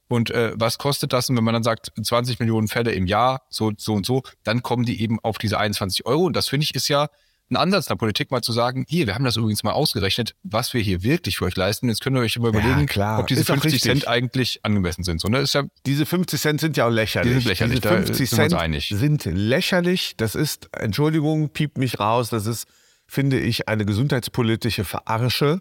und 0.09 0.31
äh, 0.31 0.53
was 0.55 0.79
kostet 0.79 1.13
das? 1.13 1.29
Und 1.31 1.37
wenn 1.37 1.45
man 1.45 1.55
dann 1.55 1.63
sagt, 1.63 1.91
20 2.03 2.39
Millionen 2.39 2.69
Fälle 2.69 2.93
im 2.93 3.07
Jahr, 3.07 3.43
so, 3.49 3.73
so 3.77 3.95
und 3.95 4.05
so, 4.07 4.23
dann 4.45 4.63
kommen 4.63 4.85
die 4.85 5.01
eben 5.03 5.19
auf 5.21 5.39
diese 5.39 5.59
21 5.59 6.05
Euro. 6.07 6.25
Und 6.27 6.37
das 6.37 6.49
finde 6.49 6.65
ich 6.65 6.75
ist 6.75 6.89
ja 6.89 7.09
ein 7.51 7.57
Ansatz 7.57 7.87
der 7.87 7.97
Politik, 7.97 8.31
mal 8.31 8.43
zu 8.43 8.53
sagen, 8.53 8.85
hier, 8.89 9.07
wir 9.07 9.15
haben 9.15 9.25
das 9.25 9.37
übrigens 9.37 9.63
mal 9.63 9.73
ausgerechnet, 9.73 10.35
was 10.43 10.75
wir 10.75 10.81
hier 10.83 11.03
wirklich 11.03 11.39
für 11.39 11.47
euch 11.47 11.57
leisten. 11.57 11.89
Jetzt 11.89 12.03
könnt 12.03 12.17
ihr 12.17 12.21
euch 12.21 12.37
immer 12.37 12.53
Ja, 12.53 12.61
überlegen, 12.61 12.87
klar. 12.87 13.21
ob 13.21 13.27
diese 13.27 13.41
Ist 13.41 13.51
auch 13.51 13.55
50 13.55 13.73
richtig. 13.75 13.91
Cent 13.91 14.09
eigentlich 14.09 14.61
angemessen 14.65 15.03
sind. 15.05 15.21
So, 15.21 15.29
ne? 15.29 15.39
Ist 15.39 15.55
ja 15.55 15.63
Diese 15.87 16.05
50 16.07 16.41
Cent 16.41 16.61
sind 16.61 16.77
ja 16.77 16.87
auch 16.87 16.91
lächerlich. 16.91 17.33
Die 17.33 17.39
sind 17.41 17.49
lächerlich, 17.49 17.81
Diese 17.81 17.89
da 17.89 17.97
50 18.03 18.29
sind 18.29 18.39
wir 18.39 18.45
uns 18.45 18.51
Cent 18.53 18.63
einig. 18.63 18.93
sind 18.95 19.25
lächerlich. 19.25 20.15
Das 20.17 20.35
ist, 20.35 20.69
Entschuldigung, 20.77 21.49
piept 21.51 21.79
mich 21.79 21.99
raus, 21.99 22.29
das 22.31 22.47
ist, 22.47 22.67
finde 23.07 23.39
ich, 23.41 23.69
eine 23.69 23.87
gesundheitspolitische 23.87 24.85
Verarsche, 24.85 25.61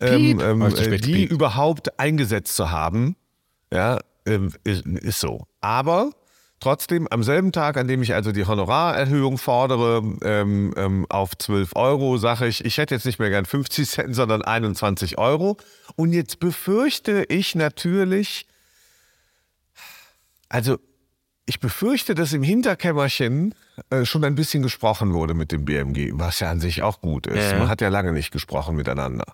ähm, 0.00 0.38
Piep. 0.38 0.42
ähm, 0.42 0.62
äh, 0.62 0.70
die 0.98 1.12
gepiept. 1.12 1.32
überhaupt 1.32 1.98
eingesetzt 2.00 2.56
zu 2.56 2.70
haben. 2.70 3.16
Ja, 3.72 3.98
ähm, 4.26 4.52
ist, 4.64 4.86
ist 4.86 5.20
so. 5.20 5.46
Aber 5.60 6.12
trotzdem, 6.60 7.06
am 7.08 7.22
selben 7.22 7.52
Tag, 7.52 7.76
an 7.76 7.88
dem 7.88 8.02
ich 8.02 8.14
also 8.14 8.32
die 8.32 8.46
Honorarerhöhung 8.46 9.38
fordere, 9.38 10.02
ähm, 10.22 10.72
ähm, 10.76 11.06
auf 11.08 11.36
12 11.36 11.76
Euro, 11.76 12.18
sage 12.18 12.46
ich, 12.46 12.64
ich 12.64 12.78
hätte 12.78 12.94
jetzt 12.94 13.06
nicht 13.06 13.18
mehr 13.18 13.30
gern 13.30 13.44
50 13.44 13.88
Cent, 13.88 14.14
sondern 14.14 14.42
21 14.42 15.18
Euro. 15.18 15.56
Und 15.96 16.12
jetzt 16.12 16.40
befürchte 16.40 17.24
ich 17.28 17.54
natürlich, 17.54 18.46
also 20.48 20.78
ich 21.46 21.60
befürchte, 21.60 22.14
dass 22.14 22.32
im 22.32 22.42
Hinterkämmerchen 22.42 23.54
äh, 23.90 24.04
schon 24.04 24.24
ein 24.24 24.34
bisschen 24.34 24.62
gesprochen 24.62 25.14
wurde 25.14 25.34
mit 25.34 25.50
dem 25.50 25.64
BMG, 25.64 26.10
was 26.12 26.40
ja 26.40 26.50
an 26.50 26.60
sich 26.60 26.82
auch 26.82 27.00
gut 27.00 27.26
ist. 27.26 27.52
Ja. 27.52 27.58
Man 27.58 27.68
hat 27.68 27.80
ja 27.80 27.88
lange 27.88 28.12
nicht 28.12 28.30
gesprochen 28.32 28.76
miteinander. 28.76 29.24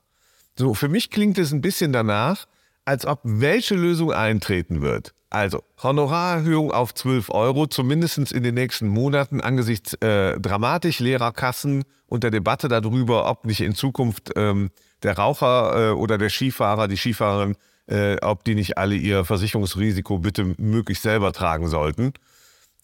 So, 0.57 0.75
für 0.75 0.89
mich 0.89 1.11
klingt 1.11 1.39
es 1.39 1.53
ein 1.53 1.61
bisschen 1.61 1.93
danach, 1.93 2.47
als 2.85 3.07
ob 3.07 3.21
welche 3.25 3.75
Lösung 3.75 4.13
eintreten 4.13 4.81
wird. 4.83 5.15
Also 5.35 5.65
Honorarerhöhung 5.83 6.71
auf 6.71 6.95
12 6.95 7.31
Euro, 7.31 7.67
zumindest 7.67 8.31
in 8.31 8.45
den 8.45 8.55
nächsten 8.55 8.87
Monaten 8.87 9.41
angesichts 9.41 9.95
äh, 9.95 10.39
dramatisch 10.39 11.01
leerer 11.01 11.33
Kassen 11.33 11.83
und 12.07 12.23
der 12.23 12.31
Debatte 12.31 12.69
darüber, 12.69 13.29
ob 13.29 13.45
nicht 13.45 13.61
in 13.61 13.75
Zukunft 13.75 14.31
ähm, 14.37 14.71
der 15.03 15.19
Raucher 15.19 15.91
äh, 15.91 15.93
oder 15.93 16.19
der 16.19 16.31
Skifahrer, 16.31 16.87
die 16.87 16.97
Skifahrerin, 16.97 17.57
äh, 17.89 18.17
ob 18.23 18.45
die 18.45 18.55
nicht 18.55 18.79
alle 18.79 18.95
ihr 18.95 19.25
Versicherungsrisiko 19.25 20.21
bitte 20.21 20.55
möglichst 20.57 21.03
selber 21.03 21.33
tragen 21.33 21.67
sollten. 21.67 22.13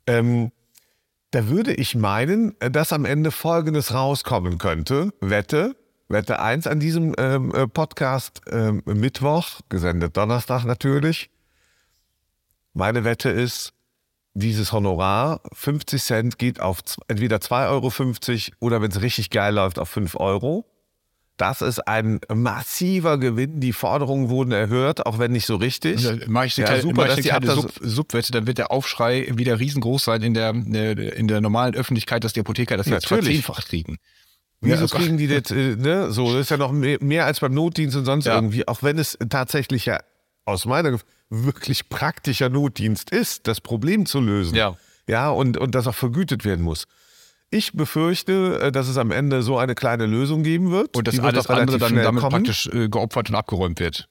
Ähm, 0.09 0.50
da 1.30 1.47
würde 1.47 1.73
ich 1.73 1.95
meinen, 1.95 2.61
äh, 2.61 2.69
dass 2.69 2.92
am 2.92 3.04
Ende 3.04 3.30
Folgendes 3.30 3.95
rauskommen 3.95 4.59
könnte. 4.59 5.12
Wette, 5.21 5.76
Wette 6.09 6.40
1 6.40 6.66
an 6.66 6.80
diesem 6.80 7.14
ähm, 7.16 7.54
äh, 7.54 7.69
Podcast 7.69 8.40
ähm, 8.50 8.83
Mittwoch, 8.87 9.61
gesendet 9.69 10.16
Donnerstag 10.16 10.64
natürlich. 10.64 11.30
Meine 12.73 13.05
Wette 13.05 13.31
ist, 13.31 13.73
dieses 14.35 14.73
Honorar, 14.73 15.41
50 15.53 16.03
Cent, 16.03 16.39
geht 16.39 16.61
auf 16.61 16.81
entweder 17.09 17.39
2,50 17.39 17.69
Euro 17.69 18.57
oder 18.61 18.81
wenn 18.83 18.91
es 18.91 19.00
richtig 19.03 19.31
geil 19.31 19.55
läuft, 19.55 19.79
auf 19.79 19.89
5 19.89 20.15
Euro. 20.17 20.67
Das 21.37 21.62
ist 21.62 21.79
ein 21.89 22.21
massiver 22.33 23.17
Gewinn. 23.19 23.61
Die 23.61 23.73
Forderungen 23.73 24.29
wurden 24.29 24.53
erhört, 24.53 25.07
auch 25.07 25.19
wenn 25.19 25.33
nicht 25.33 25.47
so 25.47 25.57
richtig. 25.57 26.03
Mache 26.29 26.47
ich 26.47 26.59
eine 26.59 26.65
Ja, 26.65 26.67
kleine, 26.67 26.83
super, 26.83 27.07
dass 27.07 27.17
die 27.17 27.23
kleine 27.23 27.50
Sub, 27.50 27.73
Subwette, 27.81 28.31
dann 28.31 28.47
wird 28.47 28.59
der 28.59 28.71
Aufschrei 28.71 29.27
wieder 29.35 29.59
riesengroß 29.59 30.05
sein 30.05 30.23
in 30.23 30.35
der, 30.35 30.50
in 30.50 31.29
der 31.29 31.41
normalen 31.41 31.75
Öffentlichkeit, 31.75 32.25
dass 32.25 32.35
die 32.35 32.41
Apotheker 32.41 32.77
das 32.77 32.87
jetzt 32.89 33.11
Natürlich. 33.11 33.43
verzehnfacht 33.43 33.69
kriegen. 33.69 33.97
Wieso 34.61 34.85
Ja, 34.85 34.89
kriegen 34.89 35.17
die 35.17 35.29
das, 35.29 35.50
äh, 35.50 35.77
ne? 35.77 36.12
So, 36.12 36.31
das 36.33 36.43
ist 36.43 36.50
ja 36.50 36.59
noch 36.59 36.73
mehr, 36.73 36.99
mehr 37.00 37.25
als 37.25 37.41
beim 37.41 37.55
Notdienst 37.55 37.97
und 37.97 38.05
sonst 38.05 38.27
Ja. 38.27 38.35
irgendwie, 38.35 38.69
auch 38.69 38.83
wenn 38.83 38.99
es 38.99 39.17
tatsächlich 39.31 39.87
ja 39.87 39.99
aus 40.45 40.67
meiner 40.67 40.99
wirklich 41.31 41.89
praktischer 41.89 42.49
Notdienst 42.49 43.11
ist, 43.11 43.47
das 43.47 43.61
Problem 43.61 44.05
zu 44.07 44.21
lösen. 44.21 44.55
Ja. 44.55 44.77
Ja, 45.09 45.31
und, 45.31 45.57
und 45.57 45.75
das 45.75 45.87
auch 45.87 45.95
vergütet 45.95 46.45
werden 46.45 46.65
muss. 46.65 46.85
Ich 47.51 47.73
befürchte, 47.73 48.61
äh, 48.61 48.73
dass 48.73 48.87
es 48.89 48.97
am 48.97 49.11
Ende 49.11 49.43
so 49.43 49.59
eine 49.59 49.75
kleine 49.75 50.07
Lösung 50.07 50.43
geben 50.43 50.71
wird. 50.71 50.97
Und 50.97 51.09
dass 51.09 51.15
Die 51.15 51.23
wird 51.23 51.35
alles 51.35 51.49
andere 51.49 51.79
dann 51.79 51.97
damit 51.97 52.21
kommen. 52.21 52.33
praktisch 52.45 52.67
äh, 52.67 52.89
geopfert 52.89 53.31
und 53.31 53.37
abgeräumt 53.37 53.81
wird. 53.81 54.09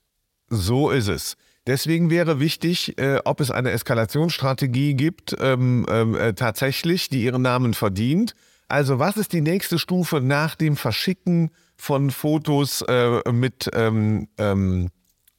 So 0.50 0.90
ist 0.90 1.08
es. 1.08 1.38
Deswegen 1.68 2.10
wäre 2.10 2.40
wichtig, 2.40 2.98
äh, 2.98 3.20
ob 3.24 3.40
es 3.40 3.52
eine 3.52 3.72
Eskalationsstrategie 3.72 4.96
gibt, 4.96 5.36
ähm, 5.40 5.86
ähm, 5.90 6.16
äh, 6.16 6.34
tatsächlich, 6.34 7.10
die 7.10 7.24
ihren 7.24 7.44
Namen 7.44 7.74
verdient. 7.74 8.34
Also 8.68 9.00
was 9.00 9.18
ist 9.18 9.34
die 9.34 9.42
nächste 9.42 9.80
Stufe 9.80 10.20
nach 10.22 10.56
dem 10.56 10.76
Verschicken 10.76 11.52
von 11.78 12.12
Fotos 12.12 12.82
äh, 12.88 13.22
mit, 13.32 13.70
ähm, 13.74 14.28
ähm, 14.38 14.90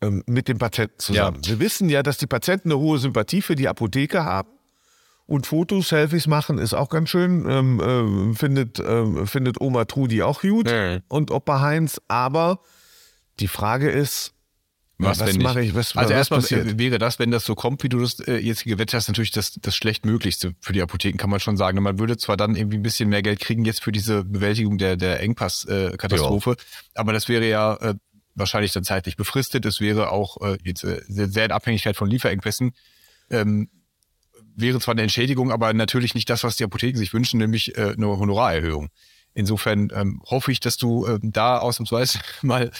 ähm, 0.02 0.22
mit 0.26 0.48
dem 0.48 0.58
Patienten 0.58 0.98
zusammen? 0.98 1.38
Wir 1.44 1.58
wissen 1.60 1.88
ja, 1.88 2.02
dass 2.02 2.18
die 2.18 2.26
Patienten 2.26 2.70
eine 2.70 2.78
hohe 2.78 2.98
Sympathie 2.98 3.42
für 3.42 3.54
die 3.56 3.68
Apotheke 3.68 4.24
haben. 4.24 4.48
Und 5.26 5.46
Fotos, 5.46 5.90
Selfies 5.90 6.26
machen 6.26 6.58
ist 6.58 6.74
auch 6.74 6.88
ganz 6.88 7.08
schön. 7.08 7.46
Ähm, 7.48 8.32
äh, 8.32 8.34
findet, 8.34 8.80
ähm, 8.80 9.26
findet 9.28 9.60
Oma 9.60 9.84
Trudi 9.84 10.22
auch 10.22 10.40
gut 10.42 10.66
Mhm. 10.66 11.02
und 11.08 11.30
Opa 11.30 11.60
Heinz. 11.60 12.00
Aber 12.08 12.60
die 13.38 13.46
Frage 13.46 13.88
ist, 13.90 14.32
Was, 14.98 15.20
was 15.20 15.38
mache 15.38 15.62
ich? 15.62 15.74
Was, 15.74 15.96
also 15.96 16.10
was 16.10 16.16
erstmal 16.16 16.40
passiert? 16.40 16.66
äh, 16.66 16.78
wäre 16.78 16.98
das, 16.98 17.18
wenn 17.20 17.30
das 17.30 17.44
so 17.44 17.54
kommt, 17.54 17.82
wie 17.84 17.88
du 17.88 18.00
das 18.00 18.18
äh, 18.20 18.36
jetzt 18.38 18.64
gewettet 18.64 18.92
hast, 18.94 19.06
natürlich 19.08 19.30
das, 19.30 19.52
das 19.62 19.74
schlechtmöglichste 19.76 20.54
für 20.60 20.72
die 20.74 20.82
Apotheken, 20.82 21.16
kann 21.16 21.30
man 21.30 21.38
schon 21.40 21.56
sagen. 21.56 21.80
Man 21.82 21.98
würde 22.00 22.16
zwar 22.18 22.36
dann 22.36 22.54
irgendwie 22.56 22.76
ein 22.78 22.82
bisschen 22.82 23.08
mehr 23.08 23.22
Geld 23.22 23.38
kriegen 23.40 23.64
jetzt 23.64 23.82
für 23.82 23.92
diese 23.92 24.24
Bewältigung 24.24 24.76
der, 24.78 24.96
der 24.96 25.20
Engpass-Katastrophe, 25.20 26.56
aber 26.94 27.12
das 27.12 27.28
wäre 27.28 27.48
ja 27.48 27.76
äh, 27.76 27.94
wahrscheinlich 28.40 28.72
dann 28.72 28.84
zeitlich 28.84 29.16
befristet. 29.16 29.64
Es 29.64 29.80
wäre 29.80 30.10
auch 30.10 30.40
äh, 30.40 30.58
jetzt 30.64 30.82
äh, 30.82 31.02
sehr, 31.06 31.44
in 31.44 31.52
Abhängigkeit 31.52 31.96
von 31.96 32.10
Lieferengpässen. 32.10 32.72
Ähm, 33.30 33.70
wäre 34.56 34.80
zwar 34.80 34.92
eine 34.92 35.02
Entschädigung, 35.02 35.52
aber 35.52 35.72
natürlich 35.72 36.14
nicht 36.14 36.28
das, 36.28 36.42
was 36.42 36.56
die 36.56 36.64
Apotheken 36.64 36.98
sich 36.98 37.14
wünschen, 37.14 37.38
nämlich 37.38 37.78
äh, 37.78 37.94
eine 37.96 38.08
Honorarerhöhung. 38.08 38.88
Insofern 39.32 39.90
ähm, 39.94 40.20
hoffe 40.26 40.50
ich, 40.50 40.58
dass 40.58 40.76
du 40.76 41.06
ähm, 41.06 41.20
da 41.32 41.58
ausnahmsweise 41.58 42.18
mal 42.42 42.72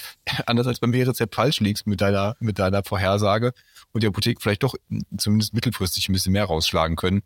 anders 0.47 0.67
als 0.67 0.81
beim 0.81 0.93
E-Rezept 0.93 1.35
falsch 1.35 1.61
liegst 1.61 1.87
mit 1.87 2.01
deiner, 2.01 2.37
mit 2.41 2.59
deiner 2.59 2.83
Vorhersage 2.83 3.53
und 3.93 4.03
die 4.03 4.09
Apotheken 4.09 4.41
vielleicht 4.41 4.65
doch 4.65 4.75
zumindest 5.17 5.55
mittelfristig 5.55 6.09
ein 6.09 6.13
bisschen 6.13 6.33
mehr 6.33 6.45
rausschlagen 6.45 6.97
können. 6.97 7.23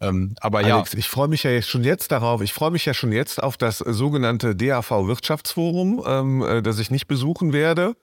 Ähm, 0.00 0.34
aber 0.40 0.66
ja, 0.66 0.76
Alex, 0.76 0.94
ich 0.94 1.08
freue 1.08 1.28
mich 1.28 1.42
ja 1.42 1.50
jetzt 1.50 1.68
schon 1.68 1.84
jetzt 1.84 2.10
darauf. 2.10 2.40
Ich 2.40 2.54
freue 2.54 2.70
mich 2.70 2.86
ja 2.86 2.94
schon 2.94 3.12
jetzt 3.12 3.42
auf 3.42 3.56
das 3.56 3.78
sogenannte 3.78 4.56
DAV 4.56 4.90
Wirtschaftsforum, 5.06 6.02
ähm, 6.06 6.42
äh, 6.42 6.62
das 6.62 6.78
ich 6.78 6.90
nicht 6.90 7.06
besuchen 7.06 7.52
werde. 7.52 7.94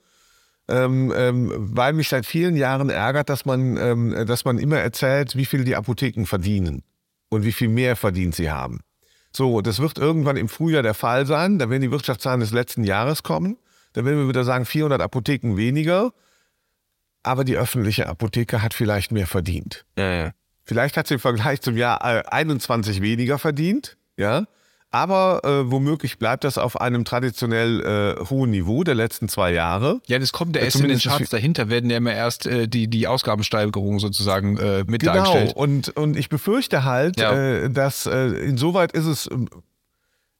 Ähm, 0.69 1.13
ähm, 1.15 1.51
weil 1.55 1.93
mich 1.93 2.09
seit 2.09 2.25
vielen 2.25 2.57
Jahren 2.57 2.89
ärgert, 2.89 3.29
dass 3.29 3.45
man, 3.45 3.77
ähm, 3.77 4.25
dass 4.27 4.43
man 4.43 4.57
immer 4.59 4.77
erzählt, 4.77 5.37
wie 5.37 5.45
viel 5.45 5.63
die 5.63 5.77
Apotheken 5.77 6.25
verdienen 6.25 6.83
und 7.29 7.45
wie 7.45 7.53
viel 7.53 7.69
mehr 7.69 7.95
verdient 7.95 8.35
sie 8.35 8.51
haben. 8.51 8.81
So, 9.35 9.61
das 9.61 9.79
wird 9.79 9.97
irgendwann 9.97 10.35
im 10.35 10.49
Frühjahr 10.49 10.83
der 10.83 10.93
Fall 10.93 11.25
sein. 11.25 11.57
Da 11.57 11.69
werden 11.69 11.81
die 11.81 11.91
Wirtschaftszahlen 11.91 12.41
des 12.41 12.51
letzten 12.51 12.83
Jahres 12.83 13.23
kommen. 13.23 13.57
Da 13.93 14.03
werden 14.03 14.19
wir 14.19 14.27
wieder 14.27 14.43
sagen, 14.43 14.65
400 14.65 15.01
Apotheken 15.01 15.55
weniger. 15.55 16.11
Aber 17.23 17.43
die 17.43 17.57
öffentliche 17.57 18.07
Apotheke 18.07 18.61
hat 18.61 18.73
vielleicht 18.73 19.11
mehr 19.11 19.27
verdient. 19.27 19.85
Vielleicht 20.67 20.97
hat 20.97 21.07
sie 21.07 21.15
im 21.15 21.19
Vergleich 21.19 21.61
zum 21.61 21.77
Jahr 21.77 22.03
äh, 22.03 22.23
21 22.27 23.01
weniger 23.01 23.39
verdient, 23.39 23.97
ja. 24.17 24.45
Aber 24.89 25.41
äh, 25.43 25.69
womöglich 25.69 26.17
bleibt 26.17 26.45
das 26.45 26.57
auf 26.57 26.79
einem 26.79 27.03
traditionell 27.03 27.81
äh, 28.21 28.25
hohen 28.29 28.51
Niveau 28.51 28.85
der 28.85 28.95
letzten 28.95 29.27
zwei 29.27 29.51
Jahre. 29.51 29.99
ja, 30.07 30.17
das 30.17 30.31
kommt 30.31 30.55
der 30.55 30.61
Äh, 30.61 30.65
erst 30.65 30.77
in 30.77 30.83
den 30.87 30.93
das 30.93 31.03
Charts 31.03 31.29
dahinter, 31.29 31.69
werden 31.69 31.89
ja 31.89 31.97
immer 31.97 32.13
erst 32.13 32.45
äh, 32.45 32.67
die, 32.69 32.87
die 32.87 33.05
Ausgabensteigerungen 33.05 33.99
sozusagen 33.99 34.57
äh, 34.57 34.85
mit 34.87 35.01
Genau. 35.01 35.13
dargestellt. 35.15 35.53
Und, 35.57 35.89
und 35.97 36.15
ich 36.15 36.29
befürchte 36.29 36.85
halt, 36.85 37.19
Ja. 37.19 37.33
äh, 37.33 37.69
dass 37.69 38.05
äh, 38.05 38.27
insoweit 38.45 38.93
ist 38.93 39.05
es. 39.07 39.29
ähm, 39.29 39.49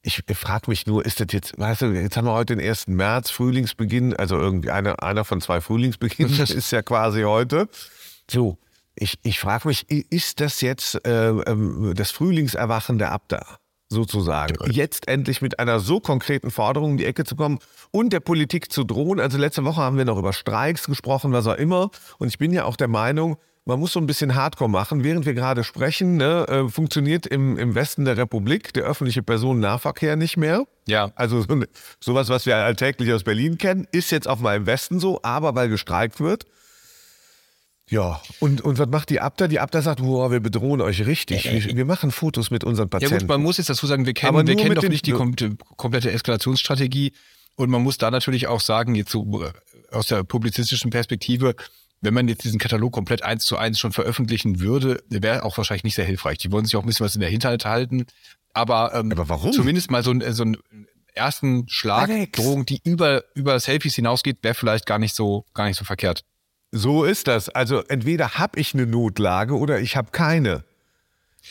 Ich 0.02 0.22
frage 0.32 0.70
mich 0.70 0.86
nur, 0.86 1.04
ist 1.04 1.20
das 1.20 1.26
jetzt, 1.32 1.58
weißt 1.58 1.82
du, 1.82 1.86
jetzt 1.88 2.16
haben 2.16 2.24
wir 2.26 2.32
heute 2.32 2.56
den 2.56 2.66
1. 2.66 2.86
März, 2.88 3.30
Frühlingsbeginn, 3.30 4.16
also 4.16 4.38
irgendwie 4.38 4.70
einer, 4.70 5.02
einer 5.02 5.24
von 5.26 5.42
zwei 5.42 5.60
Frühlingsbeginnen 5.60 6.32
ist 6.40 6.70
ja 6.70 6.80
quasi 6.80 7.22
heute. 7.22 7.68
So, 8.30 8.56
ich, 9.00 9.18
ich 9.22 9.40
frage 9.40 9.68
mich, 9.68 9.88
ist 9.90 10.40
das 10.40 10.60
jetzt 10.60 11.04
äh, 11.06 11.32
das 11.94 12.10
Frühlingserwachen 12.10 12.98
der 12.98 13.12
Abda? 13.12 13.58
Sozusagen. 13.90 14.54
Jetzt 14.70 15.08
endlich 15.08 15.40
mit 15.40 15.58
einer 15.58 15.80
so 15.80 15.98
konkreten 15.98 16.50
Forderung 16.50 16.92
in 16.92 16.96
die 16.98 17.06
Ecke 17.06 17.24
zu 17.24 17.36
kommen 17.36 17.58
und 17.90 18.12
der 18.12 18.20
Politik 18.20 18.70
zu 18.70 18.84
drohen. 18.84 19.18
Also 19.18 19.38
letzte 19.38 19.64
Woche 19.64 19.80
haben 19.80 19.96
wir 19.96 20.04
noch 20.04 20.18
über 20.18 20.34
Streiks 20.34 20.84
gesprochen, 20.84 21.32
was 21.32 21.46
auch 21.46 21.56
immer. 21.56 21.90
Und 22.18 22.28
ich 22.28 22.36
bin 22.36 22.52
ja 22.52 22.64
auch 22.64 22.76
der 22.76 22.88
Meinung, 22.88 23.38
man 23.64 23.80
muss 23.80 23.92
so 23.92 24.00
ein 24.00 24.06
bisschen 24.06 24.34
Hardcore 24.34 24.68
machen. 24.68 25.04
Während 25.04 25.24
wir 25.24 25.32
gerade 25.32 25.64
sprechen, 25.64 26.16
ne, 26.16 26.46
äh, 26.48 26.68
funktioniert 26.68 27.26
im, 27.26 27.56
im 27.56 27.74
Westen 27.74 28.04
der 28.04 28.18
Republik 28.18 28.74
der 28.74 28.84
öffentliche 28.84 29.22
Personennahverkehr 29.22 30.16
nicht 30.16 30.36
mehr. 30.36 30.64
Ja. 30.86 31.10
Also 31.14 31.40
so, 31.40 31.54
ne- 31.54 31.68
sowas, 31.98 32.28
was 32.28 32.44
wir 32.44 32.56
alltäglich 32.56 33.10
aus 33.12 33.24
Berlin 33.24 33.56
kennen, 33.56 33.86
ist 33.90 34.10
jetzt 34.10 34.28
auch 34.28 34.38
mal 34.38 34.56
im 34.56 34.66
Westen 34.66 35.00
so, 35.00 35.20
aber 35.22 35.54
weil 35.54 35.70
gestreikt 35.70 36.20
wird. 36.20 36.44
Ja, 37.90 38.20
und, 38.40 38.60
und 38.60 38.78
was 38.78 38.88
macht 38.88 39.10
die 39.10 39.20
Abda? 39.20 39.48
Die 39.48 39.60
Abda 39.60 39.80
sagt, 39.82 40.00
boah, 40.00 40.30
wir 40.30 40.40
bedrohen 40.40 40.80
euch 40.80 41.06
richtig. 41.06 41.44
Wir, 41.44 41.76
wir 41.76 41.84
machen 41.84 42.10
Fotos 42.10 42.50
mit 42.50 42.62
unseren 42.64 42.86
Ja 42.86 42.90
Patienten. 42.90 43.18
gut, 43.20 43.28
man 43.28 43.42
muss 43.42 43.56
jetzt 43.58 43.70
dazu 43.70 43.86
sagen, 43.86 44.04
wir 44.06 44.12
kennen, 44.14 44.46
wir 44.46 44.56
kennen 44.56 44.74
doch 44.74 44.82
nicht 44.88 45.06
die 45.06 45.12
kom 45.12 45.34
komplette 45.76 46.10
Eskalationsstrategie 46.10 47.12
und 47.56 47.70
man 47.70 47.82
muss 47.82 47.98
da 47.98 48.10
natürlich 48.10 48.46
auch 48.46 48.60
sagen, 48.60 48.94
jetzt 48.94 49.10
so 49.10 49.42
äh, 49.42 49.52
aus 49.90 50.06
der 50.08 50.22
publizistischen 50.24 50.90
Perspektive, 50.90 51.54
wenn 52.00 52.14
man 52.14 52.28
jetzt 52.28 52.44
diesen 52.44 52.58
Katalog 52.58 52.92
komplett 52.92 53.22
eins 53.22 53.44
zu 53.44 53.56
eins 53.56 53.78
schon 53.78 53.92
veröffentlichen 53.92 54.60
würde, 54.60 55.02
wäre 55.08 55.42
auch 55.44 55.56
wahrscheinlich 55.56 55.84
nicht 55.84 55.94
sehr 55.96 56.04
hilfreich. 56.04 56.38
Die 56.38 56.52
wollen 56.52 56.64
sich 56.66 56.76
auch 56.76 56.82
ein 56.82 56.86
bisschen 56.86 57.04
was 57.04 57.14
in 57.14 57.20
der 57.20 57.30
Hinterhalt 57.30 57.64
halten, 57.64 58.06
aber, 58.52 58.94
ähm, 58.94 59.10
Aber 59.12 59.28
warum? 59.28 59.52
zumindest 59.52 59.90
mal 59.90 60.02
so, 60.04 60.10
ein- 60.12 60.32
so 60.34 60.42
einen 60.42 60.58
ersten 61.14 61.68
Schlag, 61.68 62.08
Alex. 62.10 62.32
Drohung, 62.38 62.64
die 62.66 62.80
über, 62.84 63.24
über 63.34 63.58
Selfies 63.58 63.94
hinausgeht, 63.96 64.38
wäre 64.42 64.54
vielleicht 64.54 64.86
gar 64.86 64.98
nicht 64.98 65.14
so, 65.16 65.44
gar 65.54 65.66
nicht 65.66 65.76
so 65.78 65.84
verkehrt. 65.84 66.22
So 66.72 67.04
ist 67.04 67.28
das. 67.28 67.48
Also 67.48 67.82
entweder 67.88 68.34
habe 68.34 68.58
ich 68.60 68.74
eine 68.74 68.86
Notlage 68.86 69.56
oder 69.56 69.80
ich 69.80 69.96
habe 69.96 70.10
keine. 70.10 70.64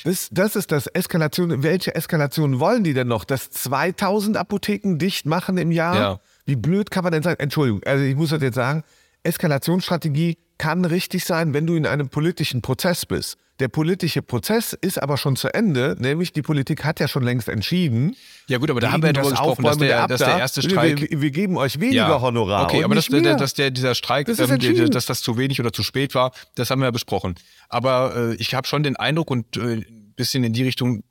Das, 0.04 0.30
das 0.32 0.56
ist 0.56 0.72
das 0.72 0.88
Eskalation. 0.88 1.64
Welche 1.64 1.96
Eskalation 1.96 2.60
wollen 2.60 2.84
die 2.84 2.94
denn 2.94 3.08
noch? 3.08 3.24
Dass 3.24 3.50
2000 3.50 4.38
Apotheken 4.38 4.98
dicht 4.98 5.26
machen 5.26 5.58
im 5.58 5.72
Jahr? 5.72 5.96
Ja. 5.96 6.20
Wie 6.46 6.56
blöd 6.56 6.92
kann 6.92 7.04
man 7.04 7.14
denn 7.14 7.24
sein? 7.24 7.38
Entschuldigung, 7.40 7.84
also 7.84 8.04
ich 8.04 8.16
muss 8.16 8.30
das 8.30 8.42
jetzt 8.42 8.56
sagen. 8.56 8.84
Eskalationsstrategie 9.24 10.38
kann 10.58 10.86
richtig 10.86 11.26
sein, 11.26 11.54
wenn 11.54 11.68
du 11.68 11.76
in 11.76 11.86
einem 11.86 12.10
politischen 12.10 12.62
Prozess 12.62 13.06
bist. 13.06 13.38
Der 13.60 13.70
politische 13.70 14.22
Prozess 14.22 14.74
ist 14.74 15.02
aber 15.02 15.18
schon 15.18 15.36
zu 15.36 15.52
Ende, 15.52 15.96
nämlich 16.00 16.32
die 16.32 16.44
Politik 16.44 16.86
hat 16.86 17.00
ja 17.00 17.08
schon 17.08 17.24
längst 17.24 17.50
entschieden. 17.50 18.16
Ja 18.48 18.60
gut, 18.60 18.70
aber 18.70 18.80
da 18.82 18.92
haben 18.92 19.02
wir 19.02 19.08
ja 19.08 19.14
darüber 19.14 19.32
gesprochen, 19.32 19.64
dass 19.64 19.76
Aufräumen 19.78 19.88
der, 19.88 20.08
dass 20.08 20.20
der 20.20 20.38
erste 20.38 20.62
Streik... 20.62 21.10
Wir, 21.10 21.22
wir 21.22 21.32
geben 21.32 21.58
euch 21.58 21.80
weniger 21.80 22.22
Honorar. 22.22 22.66
Okay, 22.66 22.84
aber 22.84 22.94
dass, 22.94 23.08
dass 23.08 23.54
der, 23.56 23.72
dieser 23.72 23.96
Streik, 23.96 24.28
Das 24.28 24.38
ähm, 24.40 24.92
dass 24.92 25.08
das 25.08 25.24
zu 25.24 25.38
wenig 25.38 25.60
oder 25.60 25.74
zu 25.74 25.82
spät 25.82 26.14
war, 26.14 26.34
das 26.54 26.70
haben 26.70 26.80
wir 26.80 26.86
ja 26.86 26.92
besprochen. 26.92 27.34
Aber 27.68 28.16
äh, 28.16 28.36
ich 28.36 28.54
habe 28.54 28.68
schon 28.68 28.84
den 28.84 28.96
Eindruck 28.96 29.32
und 29.32 29.58
äh, 29.58 29.78
ein 29.78 30.14
bisschen 30.16 30.44
in 30.44 30.54
die 30.54 30.64
Richtung 30.64 31.04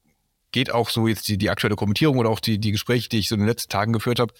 geht 0.53 0.73
auch 0.73 0.89
so 0.91 1.09
jetzt 1.09 1.27
die, 1.27 1.39
die 1.39 1.51
aktuelle 1.51 1.75
Kommentierung 1.75 2.19
oder 2.19 2.31
auch 2.31 2.41
die, 2.41 2.59
die 2.59 2.71
Gespräche, 2.71 3.09
die 3.09 3.19
ich 3.19 3.29
so 3.29 3.35
in 3.35 3.41
den 3.41 3.49
letzten 3.49 3.71
Tagen 3.71 3.93
geführt 3.93 4.21
habe, 4.21 4.33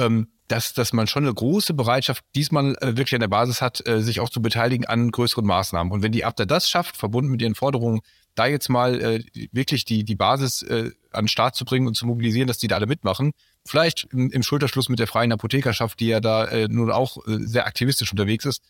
ähm, 0.00 0.28
dass, 0.48 0.72
dass 0.72 0.92
man 0.92 1.06
schon 1.06 1.24
eine 1.24 1.32
große 1.32 1.74
Bereitschaft 1.74 2.24
diesmal 2.34 2.76
äh, 2.80 2.96
wirklich 2.96 3.14
an 3.14 3.20
der 3.20 3.28
Basis 3.28 3.62
hat, 3.62 3.86
äh, 3.86 4.02
sich 4.02 4.18
auch 4.18 4.28
zu 4.28 4.42
beteiligen 4.42 4.84
an 4.84 5.10
größeren 5.10 5.46
Maßnahmen. 5.46 5.92
Und 5.92 6.02
wenn 6.02 6.10
die 6.10 6.24
Abda 6.24 6.44
das 6.44 6.68
schafft, 6.68 6.96
verbunden 6.96 7.30
mit 7.30 7.40
ihren 7.40 7.54
Forderungen, 7.54 8.00
da 8.34 8.46
jetzt 8.46 8.68
mal 8.68 9.00
äh, 9.00 9.24
wirklich 9.52 9.84
die, 9.84 10.04
die 10.04 10.16
Basis 10.16 10.62
äh, 10.62 10.90
an 11.12 11.24
den 11.24 11.28
Start 11.28 11.54
zu 11.54 11.64
bringen 11.64 11.86
und 11.86 11.94
zu 11.94 12.06
mobilisieren, 12.06 12.48
dass 12.48 12.58
die 12.58 12.66
da 12.66 12.76
alle 12.76 12.86
mitmachen, 12.86 13.32
vielleicht 13.64 14.08
im, 14.12 14.30
im 14.30 14.42
Schulterschluss 14.42 14.88
mit 14.88 14.98
der 14.98 15.06
freien 15.06 15.32
Apothekerschaft, 15.32 16.00
die 16.00 16.08
ja 16.08 16.20
da 16.20 16.46
äh, 16.46 16.66
nun 16.68 16.90
auch 16.90 17.18
äh, 17.26 17.38
sehr 17.40 17.66
aktivistisch 17.66 18.10
unterwegs 18.10 18.44
ist, 18.44 18.62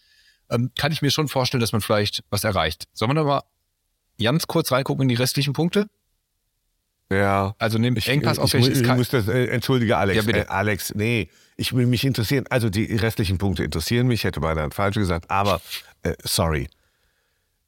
ähm, 0.51 0.73
kann 0.77 0.93
ich 0.93 1.01
mir 1.01 1.11
schon 1.11 1.29
vorstellen, 1.29 1.61
dass 1.61 1.73
man 1.73 1.81
vielleicht 1.81 2.25
was 2.29 2.45
erreicht. 2.45 2.89
Sollen 2.93 3.11
wir 3.11 3.15
noch 3.15 3.25
mal 3.25 3.43
ganz 4.23 4.47
kurz 4.47 4.71
reingucken 4.73 5.03
in 5.03 5.09
die 5.09 5.15
restlichen 5.15 5.55
Punkte? 5.55 5.87
Ja. 7.11 7.55
Also 7.59 7.79
nehmen 7.79 7.97
Ich, 7.97 8.09
Engpass 8.09 8.39
ich, 8.39 8.43
auf 8.43 8.55
ich, 8.55 8.69
ich 8.69 8.87
muss 8.87 9.09
das, 9.09 9.27
äh, 9.29 9.47
entschuldige 9.47 9.97
Alex. 9.97 10.17
Ja, 10.17 10.23
bitte. 10.23 10.47
Äh, 10.47 10.49
Alex, 10.49 10.95
nee, 10.95 11.29
ich 11.57 11.73
will 11.73 11.87
mich 11.87 12.05
interessieren. 12.05 12.45
Also 12.51 12.71
die 12.71 12.85
restlichen 12.95 13.39
Punkte 13.39 13.65
interessieren 13.65 14.07
mich, 14.07 14.25
hätte 14.25 14.41
beinahe 14.41 14.71
falsch 14.71 14.97
gesagt, 14.97 15.31
aber 15.31 15.61
äh, 16.03 16.15
sorry. 16.23 16.69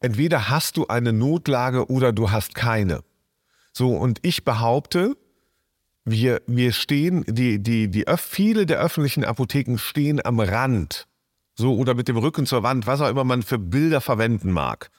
Entweder 0.00 0.48
hast 0.48 0.76
du 0.76 0.86
eine 0.86 1.12
Notlage 1.12 1.90
oder 1.90 2.12
du 2.12 2.30
hast 2.30 2.54
keine. 2.54 3.02
So, 3.72 3.94
und 3.96 4.18
ich 4.22 4.44
behaupte, 4.44 5.16
wir, 6.04 6.42
wir 6.46 6.72
stehen, 6.72 7.24
die, 7.26 7.62
die, 7.62 7.88
die, 7.88 8.04
viele 8.16 8.66
der 8.66 8.80
öffentlichen 8.80 9.24
Apotheken 9.24 9.78
stehen 9.78 10.24
am 10.24 10.40
Rand. 10.40 11.06
So, 11.54 11.76
oder 11.76 11.94
mit 11.94 12.08
dem 12.08 12.16
Rücken 12.16 12.46
zur 12.46 12.62
Wand, 12.62 12.86
was 12.86 13.00
auch 13.00 13.08
immer 13.08 13.24
man 13.24 13.42
für 13.42 13.58
Bilder 13.58 14.00
verwenden 14.00 14.50
mag. 14.50 14.90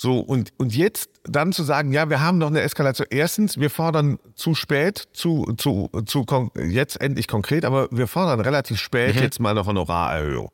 So, 0.00 0.18
und, 0.20 0.54
und 0.56 0.74
jetzt 0.74 1.10
dann 1.24 1.52
zu 1.52 1.62
sagen, 1.62 1.92
ja, 1.92 2.08
wir 2.08 2.22
haben 2.22 2.38
noch 2.38 2.46
eine 2.46 2.62
Eskalation. 2.62 3.06
Erstens, 3.10 3.60
wir 3.60 3.68
fordern 3.68 4.18
zu 4.34 4.54
spät, 4.54 5.08
zu, 5.12 5.52
zu, 5.58 5.90
zu 6.06 6.24
jetzt 6.56 6.98
endlich 7.02 7.28
konkret, 7.28 7.66
aber 7.66 7.86
wir 7.90 8.06
fordern 8.06 8.40
relativ 8.40 8.80
spät 8.80 9.16
mhm. 9.16 9.20
jetzt 9.20 9.40
mal 9.40 9.50
eine 9.50 9.66
Honorarerhöhung. 9.66 10.48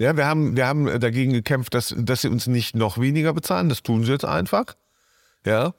Ja, 0.00 0.16
wir 0.16 0.26
haben, 0.26 0.56
wir 0.56 0.66
haben 0.66 0.98
dagegen 0.98 1.32
gekämpft, 1.32 1.72
dass, 1.72 1.94
dass 1.96 2.22
sie 2.22 2.28
uns 2.28 2.48
nicht 2.48 2.74
noch 2.74 2.98
weniger 2.98 3.32
bezahlen. 3.32 3.68
Das 3.68 3.84
tun 3.84 4.02
sie 4.02 4.10
jetzt 4.10 4.24
einfach. 4.24 4.74
Ja. 5.46 5.72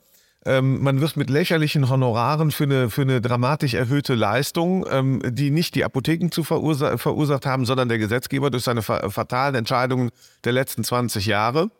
Ähm, 0.46 0.82
man 0.82 1.02
wird 1.02 1.18
mit 1.18 1.30
lächerlichen 1.30 1.90
Honoraren 1.90 2.52
für 2.52 2.64
eine, 2.64 2.90
für 2.90 3.02
eine 3.02 3.20
dramatisch 3.20 3.74
erhöhte 3.74 4.16
Leistung, 4.16 4.86
ähm, 4.90 5.22
die 5.26 5.52
nicht 5.52 5.76
die 5.76 5.84
Apotheken 5.84 6.30
zu 6.32 6.46
verursa 6.46 6.98
verursacht 6.98 7.46
haben, 7.46 7.66
sondern 7.66 7.90
der 7.90 7.98
Gesetzgeber 7.98 8.52
durch 8.52 8.64
seine 8.64 8.82
fa 8.84 9.10
fatalen 9.10 9.56
Entscheidungen 9.56 10.12
der 10.46 10.54
letzten 10.54 10.86
20 10.86 11.26
Jahre 11.26 11.72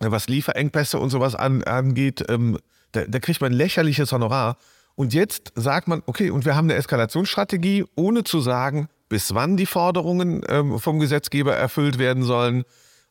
was 0.00 0.28
Lieferengpässe 0.28 0.98
und 0.98 1.10
sowas 1.10 1.34
an, 1.34 1.62
angeht, 1.64 2.24
ähm, 2.28 2.58
da, 2.92 3.04
da 3.04 3.18
kriegt 3.18 3.40
man 3.40 3.52
lächerliches 3.52 4.12
Honorar. 4.12 4.56
Und 4.94 5.14
jetzt 5.14 5.52
sagt 5.54 5.88
man, 5.88 6.02
okay, 6.06 6.30
und 6.30 6.44
wir 6.44 6.56
haben 6.56 6.66
eine 6.66 6.74
Eskalationsstrategie, 6.74 7.84
ohne 7.94 8.24
zu 8.24 8.40
sagen, 8.40 8.88
bis 9.08 9.34
wann 9.34 9.56
die 9.56 9.66
Forderungen 9.66 10.42
ähm, 10.48 10.78
vom 10.78 11.00
Gesetzgeber 11.00 11.54
erfüllt 11.54 11.98
werden 11.98 12.22
sollen. 12.22 12.64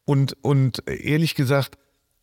Und, 0.06 0.36
und 0.42 0.88
ehrlich 0.88 1.36
gesagt, 1.36 1.78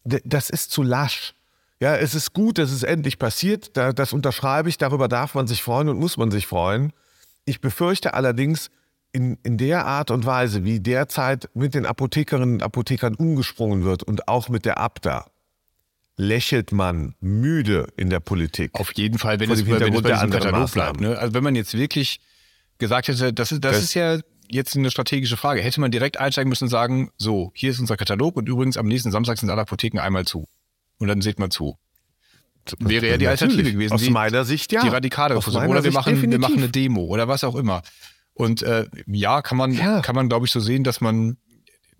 das 0.04 0.50
ist 0.50 0.70
zu 0.70 0.82
lasch. 0.82 1.34
Ja, 1.78 1.96
es 1.96 2.14
ist 2.14 2.32
gut, 2.32 2.58
dass 2.58 2.70
es 2.70 2.82
endlich 2.82 3.18
passiert. 3.18 3.76
Da, 3.76 3.92
das 3.92 4.12
unterschreibe 4.12 4.68
ich. 4.68 4.78
Darüber 4.78 5.08
darf 5.08 5.34
man 5.34 5.46
sich 5.46 5.62
freuen 5.62 5.88
und 5.88 5.98
muss 5.98 6.16
man 6.16 6.30
sich 6.30 6.46
freuen. 6.46 6.92
Ich 7.44 7.60
befürchte 7.60 8.14
allerdings, 8.14 8.70
in, 9.16 9.38
in 9.44 9.56
der 9.56 9.86
Art 9.86 10.10
und 10.10 10.26
Weise, 10.26 10.62
wie 10.64 10.78
derzeit 10.78 11.48
mit 11.54 11.72
den 11.72 11.86
Apothekerinnen 11.86 12.56
und 12.56 12.62
Apothekern 12.62 13.14
umgesprungen 13.14 13.82
wird 13.82 14.02
und 14.02 14.28
auch 14.28 14.50
mit 14.50 14.66
der 14.66 14.78
Abda, 14.78 15.24
lächelt 16.18 16.70
man 16.70 17.14
müde 17.20 17.88
in 17.96 18.10
der 18.10 18.20
Politik. 18.20 18.72
Auf 18.74 18.92
jeden 18.92 19.18
Fall, 19.18 19.40
wenn 19.40 19.50
es, 19.50 19.66
wenn 19.66 19.94
es 19.94 20.02
bei 20.02 20.12
diesem 20.12 20.30
Katalog 20.30 20.70
bleibt. 20.70 21.00
Ne? 21.00 21.18
Also 21.18 21.32
wenn 21.32 21.42
man 21.42 21.56
jetzt 21.56 21.72
wirklich 21.72 22.20
gesagt 22.76 23.08
hätte, 23.08 23.32
das 23.32 23.52
ist, 23.52 23.64
das, 23.64 23.72
das 23.72 23.84
ist 23.84 23.94
ja 23.94 24.18
jetzt 24.50 24.76
eine 24.76 24.90
strategische 24.90 25.38
Frage. 25.38 25.62
Hätte 25.62 25.80
man 25.80 25.90
direkt 25.90 26.20
einsteigen 26.20 26.50
müssen 26.50 26.64
und 26.64 26.70
sagen, 26.70 27.10
so, 27.16 27.52
hier 27.54 27.70
ist 27.70 27.80
unser 27.80 27.96
Katalog 27.96 28.36
und 28.36 28.50
übrigens 28.50 28.76
am 28.76 28.86
nächsten 28.86 29.10
Samstag 29.10 29.38
sind 29.38 29.48
alle 29.48 29.62
Apotheken 29.62 29.98
einmal 29.98 30.26
zu. 30.26 30.46
Und 30.98 31.08
dann 31.08 31.22
seht 31.22 31.38
mal 31.38 31.48
zu. 31.48 31.78
Wäre 32.80 33.08
ja 33.08 33.16
die 33.16 33.28
Alternative 33.28 33.72
gewesen. 33.72 33.94
Aus 33.94 34.02
die, 34.02 34.10
meiner 34.10 34.44
Sicht 34.44 34.72
ja. 34.72 34.82
Die 34.82 34.88
radikale 34.88 35.40
Versuchung. 35.40 35.68
Oder 35.68 35.84
wir 35.84 35.92
machen, 35.92 36.20
wir 36.20 36.38
machen 36.38 36.58
eine 36.58 36.68
Demo 36.68 37.04
oder 37.04 37.28
was 37.28 37.44
auch 37.44 37.54
immer. 37.54 37.82
Und 38.36 38.62
äh, 38.62 38.86
ja, 39.06 39.40
kann 39.40 39.56
man, 39.56 39.72
ja. 39.72 40.02
kann 40.02 40.14
man, 40.14 40.28
glaube 40.28 40.44
ich, 40.44 40.52
so 40.52 40.60
sehen, 40.60 40.84
dass 40.84 41.00
man, 41.00 41.38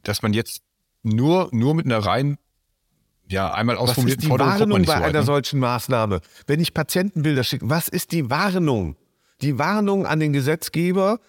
dass 0.03 0.21
man 0.21 0.35
jetzt 0.35 0.61
nur, 1.03 1.49
nur 1.51 1.75
mit 1.75 1.87
einer 1.87 1.99
rein 1.99 2.37
ja, 3.29 3.53
einmal 3.53 3.77
ausformulierten 3.77 4.29
Was 4.29 4.39
ist 4.39 4.61
die 4.61 4.61
Warnung 4.61 4.85
bei 4.85 4.99
so 4.99 5.03
einer 5.03 5.21
ne? 5.21 5.25
solchen 5.25 5.59
Maßnahme? 5.61 6.21
Wenn 6.47 6.61
ich 6.61 6.75
Patientenbilder 6.75 7.43
schicke, 7.43 7.69
was 7.69 7.89
ist 7.89 8.13
die 8.13 8.31
Warnung? 8.31 8.97
Die 9.41 9.59
Warnung 9.59 10.07
an 10.07 10.21
den 10.21 10.33
Gesetzgeber, 10.33 11.21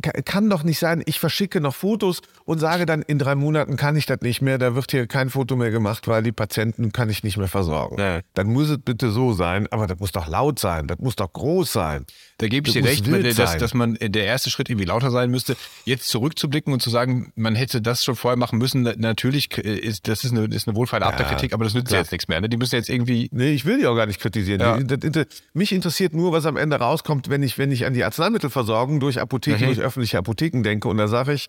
kann 0.00 0.50
doch 0.50 0.62
nicht 0.62 0.78
sein, 0.78 1.02
ich 1.06 1.20
verschicke 1.20 1.60
noch 1.60 1.74
Fotos 1.74 2.20
und 2.44 2.58
sage 2.58 2.86
dann, 2.86 3.02
in 3.02 3.18
drei 3.18 3.34
Monaten 3.34 3.76
kann 3.76 3.96
ich 3.96 4.06
das 4.06 4.20
nicht 4.20 4.42
mehr, 4.42 4.58
da 4.58 4.74
wird 4.74 4.90
hier 4.90 5.06
kein 5.06 5.30
Foto 5.30 5.56
mehr 5.56 5.70
gemacht, 5.70 6.08
weil 6.08 6.22
die 6.22 6.32
Patienten 6.32 6.92
kann 6.92 7.10
ich 7.10 7.22
nicht 7.22 7.36
mehr 7.36 7.48
versorgen. 7.48 7.96
Nee. 7.96 8.20
Dann 8.34 8.48
muss 8.48 8.68
es 8.68 8.78
bitte 8.78 9.10
so 9.10 9.32
sein, 9.32 9.66
aber 9.70 9.86
das 9.86 9.98
muss 9.98 10.12
doch 10.12 10.28
laut 10.28 10.58
sein, 10.58 10.86
das 10.86 10.98
muss 10.98 11.16
doch 11.16 11.32
groß 11.32 11.72
sein. 11.72 12.06
Da 12.38 12.48
gebe 12.48 12.68
ich 12.68 12.74
das 12.74 12.82
dir 12.82 13.14
recht, 13.14 13.38
dass, 13.38 13.56
dass 13.56 13.74
man 13.74 13.94
der 14.00 14.24
erste 14.24 14.50
Schritt 14.50 14.68
irgendwie 14.68 14.86
lauter 14.86 15.10
sein 15.10 15.30
müsste. 15.30 15.56
Jetzt 15.84 16.08
zurückzublicken 16.08 16.72
und 16.72 16.80
zu 16.80 16.90
sagen, 16.90 17.32
man 17.34 17.54
hätte 17.54 17.80
das 17.80 18.04
schon 18.04 18.16
vorher 18.16 18.36
machen 18.36 18.58
müssen, 18.58 18.82
natürlich 18.82 19.56
ist 19.56 20.08
das 20.08 20.24
ist 20.24 20.32
eine, 20.32 20.44
ist 20.54 20.68
eine 20.68 20.76
wohlfeile 20.76 21.04
ja, 21.04 21.12
Kritik, 21.12 21.52
aber 21.52 21.64
das 21.64 21.74
nützt 21.74 21.92
ja 21.92 21.98
jetzt 21.98 22.12
nichts 22.12 22.28
mehr. 22.28 22.40
Ne? 22.40 22.48
Die 22.48 22.56
müssen 22.56 22.74
jetzt 22.74 22.88
irgendwie. 22.88 23.28
Nee, 23.32 23.52
ich 23.52 23.64
will 23.64 23.78
die 23.78 23.86
auch 23.86 23.96
gar 23.96 24.06
nicht 24.06 24.20
kritisieren. 24.20 24.60
Ja. 24.60 24.78
Die, 24.78 25.24
mich 25.52 25.72
interessiert 25.72 26.14
nur, 26.14 26.32
was 26.32 26.46
am 26.46 26.56
Ende 26.56 26.76
rauskommt, 26.76 27.28
wenn 27.28 27.42
ich, 27.42 27.58
wenn 27.58 27.72
ich 27.72 27.86
an 27.86 27.94
die 27.94 28.04
Arzneimittelversorgung 28.04 29.00
durch 29.00 29.20
Apotheken, 29.20 29.62
mhm. 29.62 29.74
durch 29.74 29.85
öffentliche 29.86 30.18
Apotheken 30.18 30.62
denke. 30.62 30.88
Und 30.88 30.98
da 30.98 31.08
sage 31.08 31.32
ich, 31.32 31.48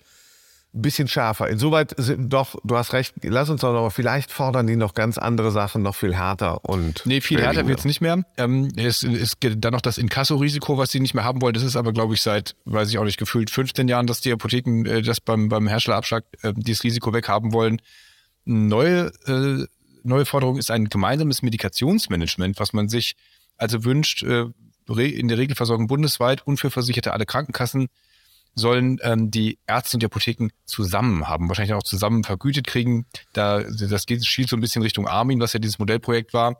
ein 0.73 0.81
bisschen 0.81 1.07
schärfer. 1.07 1.47
Insoweit 1.49 1.93
sind 1.97 2.31
doch, 2.31 2.55
du 2.63 2.77
hast 2.77 2.93
recht, 2.93 3.15
lass 3.23 3.49
uns 3.49 3.61
doch 3.61 3.73
noch, 3.73 3.89
vielleicht 3.91 4.31
fordern 4.31 4.67
die 4.67 4.75
noch 4.75 4.93
ganz 4.93 5.17
andere 5.17 5.51
Sachen, 5.51 5.81
noch 5.81 5.95
viel 5.95 6.13
härter 6.13 6.63
und. 6.65 7.05
Nee, 7.05 7.21
viel 7.21 7.41
härter 7.41 7.67
wird 7.67 7.79
es 7.79 7.85
nicht 7.85 8.01
mehr. 8.01 8.23
Ähm, 8.37 8.71
es 8.75 9.03
ist 9.03 9.37
dann 9.41 9.73
noch 9.73 9.81
das 9.81 9.97
Inkasso-Risiko, 9.97 10.77
was 10.77 10.91
sie 10.91 10.99
nicht 10.99 11.13
mehr 11.13 11.23
haben 11.23 11.41
wollen. 11.41 11.53
Das 11.53 11.63
ist 11.63 11.75
aber, 11.75 11.93
glaube 11.93 12.13
ich, 12.13 12.21
seit, 12.21 12.55
weiß 12.65 12.89
ich 12.89 12.97
auch 12.97 13.05
nicht, 13.05 13.17
gefühlt 13.17 13.49
15 13.49 13.87
Jahren, 13.87 14.07
dass 14.07 14.21
die 14.21 14.31
Apotheken 14.31 14.85
äh, 14.85 15.01
das 15.01 15.21
beim, 15.21 15.49
beim 15.49 15.67
Herstellerabschlag 15.67 16.25
äh, 16.41 16.53
dieses 16.55 16.83
Risiko 16.83 17.13
weghaben 17.13 17.53
wollen. 17.53 17.81
Neue, 18.45 19.11
äh, 19.25 19.65
neue 20.03 20.25
Forderung 20.25 20.57
ist 20.57 20.69
ein 20.69 20.85
gemeinsames 20.89 21.41
Medikationsmanagement, 21.41 22.59
was 22.59 22.73
man 22.73 22.89
sich 22.89 23.15
also 23.57 23.83
wünscht, 23.83 24.23
äh, 24.23 24.45
in 24.89 25.27
der 25.27 25.37
Regelversorgung 25.37 25.87
bundesweit 25.87 26.45
und 26.47 26.59
für 26.59 26.71
Versicherte 26.71 27.11
alle 27.11 27.25
Krankenkassen 27.25 27.87
sollen 28.57 28.99
ähm, 29.03 29.29
die 29.29 29.59
Ärzte 29.67 29.95
und 29.95 30.01
die 30.01 30.07
Apotheken 30.07 30.49
zusammen 30.65 31.27
haben, 31.27 31.47
wahrscheinlich 31.47 31.73
auch 31.73 31.83
zusammen 31.83 32.23
vergütet 32.23 32.65
kriegen. 32.65 33.05
Da, 33.33 33.61
das 33.61 34.05
geht, 34.05 34.25
schielt 34.25 34.49
so 34.49 34.57
ein 34.57 34.61
bisschen 34.61 34.81
Richtung 34.81 35.07
Armin, 35.07 35.39
was 35.39 35.53
ja 35.53 35.59
dieses 35.59 35.79
Modellprojekt 35.79 36.33
war. 36.33 36.57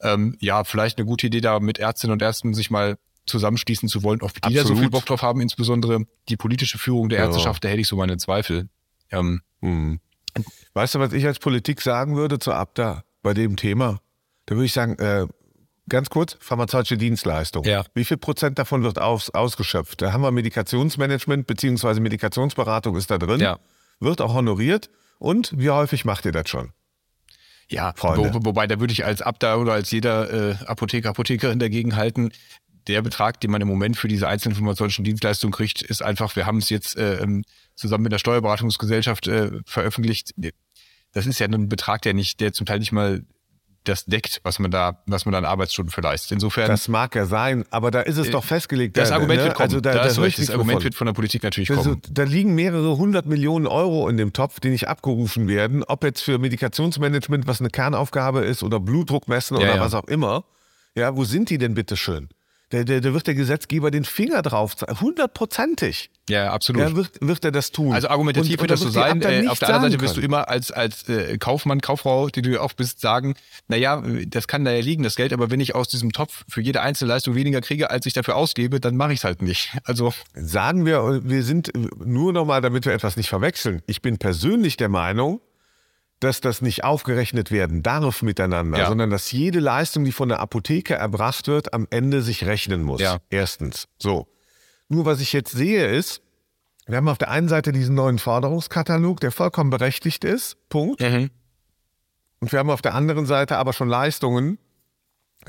Ähm, 0.00 0.36
ja, 0.40 0.64
vielleicht 0.64 0.98
eine 0.98 1.06
gute 1.06 1.28
Idee, 1.28 1.40
da 1.40 1.60
mit 1.60 1.78
Ärztinnen 1.78 2.12
und 2.12 2.22
Ärzten 2.22 2.54
sich 2.54 2.70
mal 2.70 2.98
zusammenschließen 3.26 3.88
zu 3.88 4.02
wollen, 4.02 4.20
ob 4.20 4.32
die 4.34 4.42
Absolut. 4.42 4.64
da 4.64 4.68
so 4.68 4.76
viel 4.76 4.90
Bock 4.90 5.06
drauf 5.06 5.22
haben, 5.22 5.40
insbesondere 5.40 6.04
die 6.28 6.36
politische 6.36 6.78
Führung 6.78 7.08
der 7.08 7.20
Ärzteschaft, 7.20 7.62
ja. 7.62 7.68
da 7.68 7.72
hätte 7.72 7.80
ich 7.82 7.88
so 7.88 7.96
meine 7.96 8.16
Zweifel. 8.16 8.68
Ähm, 9.10 9.42
hm. 9.60 10.00
Weißt 10.74 10.96
du, 10.96 10.98
was 10.98 11.12
ich 11.12 11.24
als 11.24 11.38
Politik 11.38 11.80
sagen 11.80 12.16
würde 12.16 12.40
zur 12.40 12.56
Abda 12.56 13.04
bei 13.22 13.32
dem 13.32 13.56
Thema? 13.56 14.00
Da 14.46 14.56
würde 14.56 14.66
ich 14.66 14.72
sagen, 14.72 14.98
äh, 14.98 15.28
Ganz 15.88 16.10
kurz, 16.10 16.36
pharmazeutische 16.40 16.96
Dienstleistung. 16.96 17.64
Ja. 17.64 17.84
Wie 17.94 18.04
viel 18.04 18.16
Prozent 18.16 18.58
davon 18.58 18.82
wird 18.82 19.00
aus, 19.00 19.30
ausgeschöpft? 19.30 20.00
Da 20.00 20.12
haben 20.12 20.22
wir 20.22 20.30
Medikationsmanagement 20.30 21.46
bzw. 21.46 22.00
Medikationsberatung 22.00 22.96
ist 22.96 23.10
da 23.10 23.18
drin. 23.18 23.40
Ja. 23.40 23.58
Wird 23.98 24.20
auch 24.20 24.34
honoriert. 24.34 24.90
Und 25.18 25.52
wie 25.56 25.70
häufig 25.70 26.04
macht 26.04 26.24
ihr 26.24 26.32
das 26.32 26.48
schon? 26.48 26.72
Ja, 27.68 27.94
wo, 28.00 28.44
wobei 28.44 28.66
da 28.66 28.80
würde 28.80 28.92
ich 28.92 29.04
als 29.04 29.22
Abda 29.22 29.56
oder 29.56 29.72
als 29.72 29.90
jeder 29.90 30.50
äh, 30.50 30.56
Apotheker, 30.66 31.10
Apothekerin 31.10 31.58
dagegen 31.58 31.96
halten, 31.96 32.32
der 32.86 33.02
Betrag, 33.02 33.40
den 33.40 33.50
man 33.50 33.60
im 33.60 33.68
Moment 33.68 33.96
für 33.96 34.08
diese 34.08 34.28
einzelnen 34.28 34.56
pharmazeutischen 34.56 35.04
Dienstleistungen 35.04 35.52
kriegt, 35.52 35.82
ist 35.82 36.02
einfach, 36.02 36.34
wir 36.36 36.46
haben 36.46 36.58
es 36.58 36.68
jetzt 36.68 36.96
äh, 36.96 37.18
ähm, 37.18 37.44
zusammen 37.76 38.02
mit 38.04 38.12
der 38.12 38.18
Steuerberatungsgesellschaft 38.18 39.28
äh, 39.28 39.50
veröffentlicht. 39.64 40.34
Das 41.12 41.26
ist 41.26 41.38
ja 41.38 41.46
ein 41.46 41.68
Betrag, 41.68 42.02
der 42.02 42.14
nicht, 42.14 42.40
der 42.40 42.52
zum 42.52 42.66
Teil 42.66 42.80
nicht 42.80 42.92
mal 42.92 43.22
das 43.84 44.04
deckt, 44.04 44.40
was 44.44 44.58
man 44.58 44.70
da, 44.70 45.02
was 45.06 45.24
man 45.24 45.32
da 45.32 45.38
an 45.38 45.44
Arbeitsstunden 45.44 45.90
für 45.90 46.00
leistet. 46.00 46.32
Insofern. 46.32 46.68
Das 46.68 46.88
mag 46.88 47.14
ja 47.14 47.26
sein, 47.26 47.64
aber 47.70 47.90
da 47.90 48.00
ist 48.00 48.16
es 48.16 48.30
doch 48.30 48.44
festgelegt. 48.44 48.96
Das 48.96 49.08
da, 49.08 49.16
Argument 49.16 49.40
ne? 49.40 49.46
wird 49.46 49.54
kommen. 49.56 49.64
Also 49.64 49.80
da, 49.80 49.92
da 49.94 50.04
das, 50.04 50.16
das 50.16 50.50
Argument 50.50 50.84
wird 50.84 50.94
von 50.94 51.06
der 51.06 51.14
Politik 51.14 51.42
natürlich 51.42 51.70
also, 51.70 51.82
kommen. 51.82 52.02
Da 52.10 52.22
liegen 52.24 52.54
mehrere 52.54 52.96
hundert 52.96 53.26
Millionen 53.26 53.66
Euro 53.66 54.08
in 54.08 54.16
dem 54.16 54.32
Topf, 54.32 54.60
die 54.60 54.70
nicht 54.70 54.88
abgerufen 54.88 55.48
werden. 55.48 55.82
Ob 55.84 56.04
jetzt 56.04 56.22
für 56.22 56.38
Medikationsmanagement, 56.38 57.46
was 57.46 57.60
eine 57.60 57.70
Kernaufgabe 57.70 58.40
ist, 58.40 58.62
oder 58.62 58.80
Blutdruck 58.80 59.28
messen 59.28 59.56
ja, 59.58 59.64
oder 59.64 59.76
ja. 59.76 59.80
was 59.80 59.94
auch 59.94 60.04
immer. 60.04 60.44
Ja, 60.94 61.16
wo 61.16 61.24
sind 61.24 61.50
die 61.50 61.58
denn 61.58 61.74
bitte 61.74 61.96
schön? 61.96 62.28
Da, 62.72 62.84
da, 62.84 63.00
da 63.00 63.12
wird 63.12 63.26
der 63.26 63.34
Gesetzgeber 63.34 63.90
den 63.90 64.04
Finger 64.04 64.40
drauf 64.40 64.74
zeigen. 64.74 64.98
Hundertprozentig. 64.98 66.10
Ja, 66.30 66.52
absolut. 66.52 66.80
Ja, 66.80 66.96
wird, 66.96 67.10
wird 67.20 67.44
er 67.44 67.52
das 67.52 67.70
tun. 67.70 67.92
Also 67.92 68.08
argumentativ 68.08 68.52
und, 68.52 68.60
wird 68.60 68.70
das 68.70 68.80
so 68.80 68.88
sein. 68.88 69.20
Äh, 69.20 69.46
auf 69.48 69.58
der 69.58 69.68
anderen 69.68 69.92
Seite 69.92 70.02
wirst 70.02 70.16
du 70.16 70.22
immer 70.22 70.48
als, 70.48 70.72
als 70.72 71.06
äh, 71.06 71.36
Kaufmann, 71.36 71.82
Kauffrau, 71.82 72.28
die 72.28 72.40
du 72.40 72.58
auch 72.62 72.72
bist, 72.72 73.00
sagen, 73.00 73.34
naja, 73.68 74.02
das 74.26 74.48
kann 74.48 74.64
da 74.64 74.72
ja 74.72 74.80
liegen, 74.80 75.02
das 75.02 75.16
Geld, 75.16 75.34
aber 75.34 75.50
wenn 75.50 75.60
ich 75.60 75.74
aus 75.74 75.88
diesem 75.88 76.12
Topf 76.12 76.44
für 76.48 76.62
jede 76.62 76.80
einzelne 76.80 77.12
Leistung 77.12 77.34
weniger 77.34 77.60
kriege, 77.60 77.90
als 77.90 78.06
ich 78.06 78.14
dafür 78.14 78.36
ausgebe, 78.36 78.80
dann 78.80 78.96
mache 78.96 79.12
ich 79.12 79.18
es 79.18 79.24
halt 79.24 79.42
nicht. 79.42 79.70
Also 79.84 80.14
Sagen 80.32 80.86
wir, 80.86 81.20
wir 81.24 81.42
sind 81.42 81.72
nur 82.02 82.32
nochmal, 82.32 82.62
damit 82.62 82.86
wir 82.86 82.94
etwas 82.94 83.16
nicht 83.16 83.28
verwechseln. 83.28 83.82
Ich 83.86 84.00
bin 84.00 84.16
persönlich 84.16 84.78
der 84.78 84.88
Meinung, 84.88 85.40
dass 86.22 86.40
das 86.40 86.62
nicht 86.62 86.84
aufgerechnet 86.84 87.50
werden 87.50 87.82
darf 87.82 88.22
miteinander, 88.22 88.78
ja. 88.78 88.88
sondern 88.88 89.10
dass 89.10 89.32
jede 89.32 89.60
Leistung, 89.60 90.04
die 90.04 90.12
von 90.12 90.28
der 90.28 90.40
Apotheke 90.40 90.94
erbracht 90.94 91.48
wird, 91.48 91.74
am 91.74 91.86
Ende 91.90 92.22
sich 92.22 92.46
rechnen 92.46 92.82
muss. 92.82 93.00
Ja. 93.00 93.18
Erstens. 93.30 93.88
So. 93.98 94.28
Nur 94.88 95.04
was 95.04 95.20
ich 95.20 95.32
jetzt 95.32 95.52
sehe 95.52 95.86
ist, 95.86 96.22
wir 96.86 96.96
haben 96.96 97.08
auf 97.08 97.18
der 97.18 97.30
einen 97.30 97.48
Seite 97.48 97.72
diesen 97.72 97.94
neuen 97.94 98.18
Forderungskatalog, 98.18 99.20
der 99.20 99.32
vollkommen 99.32 99.70
berechtigt 99.70 100.24
ist. 100.24 100.56
Punkt. 100.68 101.00
Mhm. 101.00 101.30
Und 102.40 102.52
wir 102.52 102.58
haben 102.58 102.70
auf 102.70 102.82
der 102.82 102.94
anderen 102.94 103.26
Seite 103.26 103.56
aber 103.56 103.72
schon 103.72 103.88
Leistungen, 103.88 104.58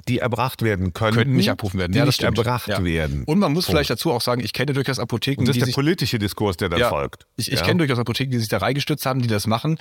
die 0.07 0.19
erbracht 0.19 0.61
werden 0.61 0.93
können. 0.93 1.15
Könnten 1.15 1.35
nicht 1.35 1.49
abrufen 1.49 1.79
werden. 1.79 1.91
Die 1.91 1.99
ja, 1.99 2.05
nicht 2.05 2.15
stimmt. 2.15 2.37
erbracht 2.37 2.67
ja. 2.67 2.83
werden. 2.83 3.23
Und 3.25 3.39
man 3.39 3.51
muss 3.51 3.65
Punkt. 3.65 3.77
vielleicht 3.77 3.89
dazu 3.89 4.11
auch 4.11 4.21
sagen, 4.21 4.41
ich 4.43 4.53
kenne 4.53 4.73
durchaus 4.73 4.99
Apotheken, 4.99 5.41
Und 5.41 5.47
das 5.47 5.57
ist 5.57 5.67
der 5.67 5.73
politische 5.73 6.19
Diskurs, 6.19 6.57
der 6.57 6.69
dann 6.69 6.79
ja, 6.79 6.89
folgt. 6.89 7.27
Ich, 7.35 7.51
ich 7.51 7.61
kenne 7.63 7.79
durchaus 7.79 7.99
Apotheken, 7.99 8.31
die 8.31 8.39
sich 8.39 8.49
da 8.49 8.57
reingestützt 8.57 9.05
haben, 9.05 9.21
die 9.21 9.27
das 9.27 9.47
machen. 9.47 9.77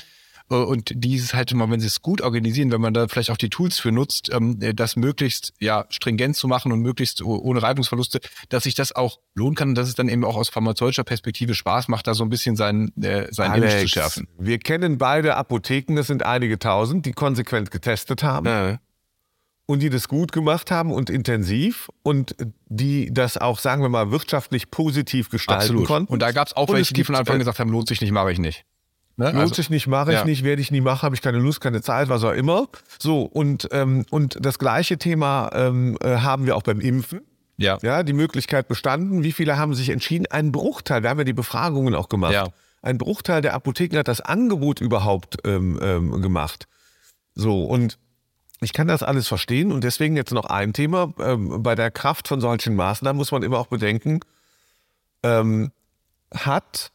Äh, 0.50 0.54
und 0.54 0.92
dieses 0.94 1.34
halt 1.34 1.52
immer, 1.52 1.70
wenn 1.70 1.80
sie 1.80 1.86
es 1.86 2.02
gut 2.02 2.20
organisieren, 2.20 2.70
wenn 2.72 2.80
man 2.80 2.94
da 2.94 3.08
vielleicht 3.08 3.30
auch 3.30 3.36
die 3.36 3.50
Tools 3.50 3.78
für 3.78 3.92
nutzt, 3.92 4.30
ähm, 4.32 4.58
das 4.74 4.96
möglichst 4.96 5.52
ja 5.60 5.86
stringent 5.88 6.36
zu 6.36 6.48
machen 6.48 6.72
und 6.72 6.80
möglichst 6.80 7.22
ohne 7.22 7.62
Reibungsverluste, 7.62 8.20
dass 8.48 8.64
sich 8.64 8.74
das 8.74 8.94
auch 8.94 9.18
lohnen 9.34 9.54
kann 9.54 9.70
und 9.70 9.74
dass 9.74 9.88
es 9.88 9.94
dann 9.94 10.08
eben 10.08 10.24
auch 10.24 10.36
aus 10.36 10.48
pharmazeutischer 10.48 11.04
Perspektive 11.04 11.54
Spaß 11.54 11.88
macht, 11.88 12.06
da 12.06 12.14
so 12.14 12.24
ein 12.24 12.30
bisschen 12.30 12.56
sein, 12.56 12.92
äh, 13.00 13.26
sein 13.30 13.50
Alex, 13.50 13.72
Image 13.72 13.82
zu 13.82 13.88
schärfen. 13.88 14.28
Wir 14.38 14.58
kennen 14.58 14.98
beide 14.98 15.36
Apotheken, 15.36 15.96
das 15.96 16.06
sind 16.06 16.24
einige 16.24 16.58
tausend, 16.58 17.06
die 17.06 17.12
konsequent 17.12 17.70
getestet 17.70 18.22
haben. 18.22 18.46
Ja 18.46 18.78
und 19.66 19.80
die 19.80 19.90
das 19.90 20.08
gut 20.08 20.32
gemacht 20.32 20.70
haben 20.70 20.92
und 20.92 21.08
intensiv 21.08 21.88
und 22.02 22.36
die 22.68 23.12
das 23.12 23.38
auch, 23.38 23.58
sagen 23.58 23.82
wir 23.82 23.88
mal, 23.88 24.10
wirtschaftlich 24.10 24.70
positiv 24.70 25.30
gestalten 25.30 25.62
Absolut. 25.62 25.86
konnten. 25.86 26.12
Und 26.12 26.20
da 26.20 26.32
gab 26.32 26.48
es 26.48 26.56
auch 26.56 26.68
und 26.68 26.76
welche, 26.76 26.94
die 26.94 27.04
von 27.04 27.14
Anfang 27.14 27.34
an 27.34 27.38
gesagt 27.38 27.58
haben, 27.58 27.70
lohnt 27.70 27.88
sich 27.88 28.00
nicht, 28.00 28.12
mache 28.12 28.32
ich 28.32 28.38
nicht. 28.38 28.64
Ne? 29.16 29.26
Lohnt 29.26 29.36
also, 29.36 29.54
sich 29.54 29.70
nicht, 29.70 29.86
mache 29.86 30.12
ich 30.12 30.18
ja. 30.18 30.24
nicht, 30.24 30.42
werde 30.42 30.62
ich 30.62 30.70
nie 30.70 30.80
machen, 30.80 31.02
habe 31.02 31.14
ich 31.14 31.22
keine 31.22 31.38
Lust, 31.38 31.60
keine 31.60 31.82
Zeit, 31.82 32.08
was 32.08 32.24
auch 32.24 32.32
immer. 32.32 32.68
So, 32.98 33.22
und, 33.22 33.68
ähm, 33.72 34.06
und 34.10 34.38
das 34.40 34.58
gleiche 34.58 34.98
Thema 34.98 35.50
ähm, 35.52 35.98
äh, 36.00 36.16
haben 36.16 36.46
wir 36.46 36.56
auch 36.56 36.62
beim 36.62 36.80
Impfen. 36.80 37.20
Ja. 37.58 37.78
ja. 37.82 38.02
Die 38.02 38.14
Möglichkeit 38.14 38.68
bestanden. 38.68 39.22
Wie 39.22 39.32
viele 39.32 39.58
haben 39.58 39.74
sich 39.74 39.90
entschieden? 39.90 40.26
Ein 40.30 40.50
Bruchteil, 40.52 41.02
wir 41.02 41.10
haben 41.10 41.18
ja 41.18 41.24
die 41.24 41.32
Befragungen 41.32 41.94
auch 41.94 42.08
gemacht. 42.08 42.32
Ja. 42.32 42.48
Ein 42.80 42.98
Bruchteil 42.98 43.42
der 43.42 43.54
Apotheken 43.54 43.98
hat 43.98 44.08
das 44.08 44.20
Angebot 44.20 44.80
überhaupt 44.80 45.38
ähm, 45.44 45.78
ähm, 45.80 46.20
gemacht. 46.22 46.66
So, 47.34 47.64
und 47.64 47.98
ich 48.60 48.72
kann 48.72 48.88
das 48.88 49.02
alles 49.02 49.28
verstehen 49.28 49.72
und 49.72 49.84
deswegen 49.84 50.16
jetzt 50.16 50.32
noch 50.32 50.46
ein 50.46 50.72
Thema. 50.72 51.12
Ähm, 51.18 51.62
bei 51.62 51.74
der 51.74 51.90
Kraft 51.90 52.28
von 52.28 52.40
solchen 52.40 52.74
Maßnahmen 52.76 53.16
muss 53.16 53.32
man 53.32 53.42
immer 53.42 53.58
auch 53.58 53.66
bedenken, 53.66 54.20
ähm, 55.22 55.72
hat, 56.34 56.92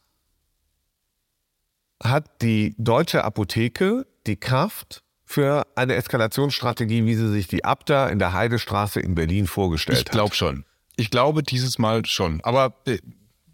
hat 2.02 2.42
die 2.42 2.74
deutsche 2.78 3.24
Apotheke 3.24 4.06
die 4.26 4.36
Kraft 4.36 5.02
für 5.24 5.66
eine 5.74 5.94
Eskalationsstrategie, 5.94 7.04
wie 7.04 7.14
sie 7.14 7.30
sich 7.30 7.48
die 7.48 7.64
Abda 7.64 8.08
in 8.08 8.18
der 8.18 8.32
Heidestraße 8.32 9.00
in 9.00 9.14
Berlin 9.14 9.46
vorgestellt 9.46 9.98
hat? 9.98 10.06
Ich 10.06 10.10
glaube 10.12 10.34
schon. 10.34 10.64
Ich 10.96 11.10
glaube 11.10 11.42
dieses 11.42 11.78
Mal 11.78 12.04
schon. 12.06 12.40
Aber 12.42 12.74
äh, 12.86 12.98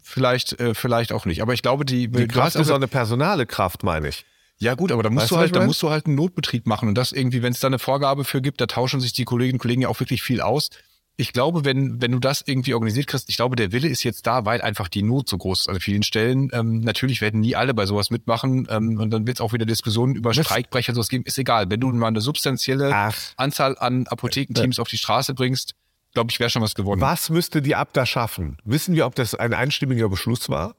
vielleicht, 0.01 0.59
äh, 0.59 0.73
vielleicht 0.73 1.11
auch 1.11 1.25
nicht. 1.25 1.41
Aber 1.41 1.53
ich 1.53 1.61
glaube, 1.61 1.85
die, 1.85 2.07
die 2.07 2.27
Kraft 2.27 2.55
ist 2.55 2.67
so 2.67 2.75
eine 2.75 2.87
personale 2.87 3.45
Kraft, 3.45 3.83
meine 3.83 4.07
ich. 4.07 4.25
Ja 4.57 4.75
gut, 4.75 4.91
aber 4.91 5.03
da 5.03 5.09
musst 5.09 5.23
weißt 5.23 5.31
du 5.31 5.37
halt, 5.37 5.55
da 5.55 5.65
musst 5.65 5.81
du 5.81 5.89
halt 5.89 6.05
einen 6.05 6.15
Notbetrieb 6.15 6.65
machen 6.65 6.87
und 6.87 6.95
das 6.95 7.11
irgendwie, 7.11 7.41
wenn 7.41 7.51
es 7.51 7.59
da 7.59 7.67
eine 7.67 7.79
Vorgabe 7.79 8.23
für 8.23 8.41
gibt, 8.41 8.61
da 8.61 8.67
tauschen 8.67 9.01
sich 9.01 9.11
die 9.11 9.25
Kolleginnen 9.25 9.55
und 9.55 9.59
Kollegen 9.59 9.81
ja 9.81 9.89
auch 9.89 9.99
wirklich 9.99 10.23
viel 10.23 10.39
aus. 10.39 10.69
Ich 11.17 11.31
glaube, 11.31 11.63
wenn, 11.63 12.01
wenn 12.01 12.11
du 12.11 12.19
das 12.19 12.43
irgendwie 12.45 12.73
organisiert 12.73 13.07
kriegst, 13.07 13.29
ich 13.29 13.37
glaube, 13.37 13.55
der 13.55 13.71
Wille 13.71 13.87
ist 13.87 14.03
jetzt 14.03 14.27
da, 14.27 14.45
weil 14.45 14.61
einfach 14.61 14.89
die 14.89 15.01
Not 15.01 15.29
so 15.29 15.37
groß 15.37 15.61
ist 15.61 15.69
an 15.69 15.79
vielen 15.79 16.03
Stellen. 16.03 16.49
Ähm, 16.51 16.81
natürlich 16.81 17.21
werden 17.21 17.39
nie 17.39 17.55
alle 17.55 17.73
bei 17.73 17.85
sowas 17.85 18.09
mitmachen 18.09 18.67
ähm, 18.69 18.99
und 18.99 19.11
dann 19.11 19.25
wird 19.25 19.37
es 19.37 19.41
auch 19.41 19.53
wieder 19.53 19.65
Diskussionen 19.65 20.15
über 20.15 20.33
Streikbrecher 20.33 20.93
sowas 20.93 21.07
geben. 21.07 21.23
Ist 21.25 21.37
egal. 21.37 21.69
Wenn 21.69 21.79
du 21.79 21.87
mal 21.87 22.07
eine 22.07 22.19
substanzielle 22.19 22.91
Ach. 22.93 23.15
Anzahl 23.37 23.77
an 23.77 24.07
Apothekenteams 24.07 24.77
äh. 24.77 24.81
auf 24.81 24.89
die 24.89 24.97
Straße 24.97 25.33
bringst, 25.33 25.75
glaube 26.13 26.31
ich, 26.31 26.39
wäre 26.39 26.49
schon 26.49 26.61
was 26.61 26.75
gewonnen. 26.75 27.01
Was 27.01 27.29
müsste 27.29 27.61
die 27.61 27.75
Abda 27.75 28.05
schaffen? 28.05 28.57
Wissen 28.65 28.93
wir, 28.95 29.05
ob 29.05 29.15
das 29.15 29.35
ein 29.35 29.53
einstimmiger 29.53 30.09
Beschluss 30.09 30.49
war? 30.49 30.75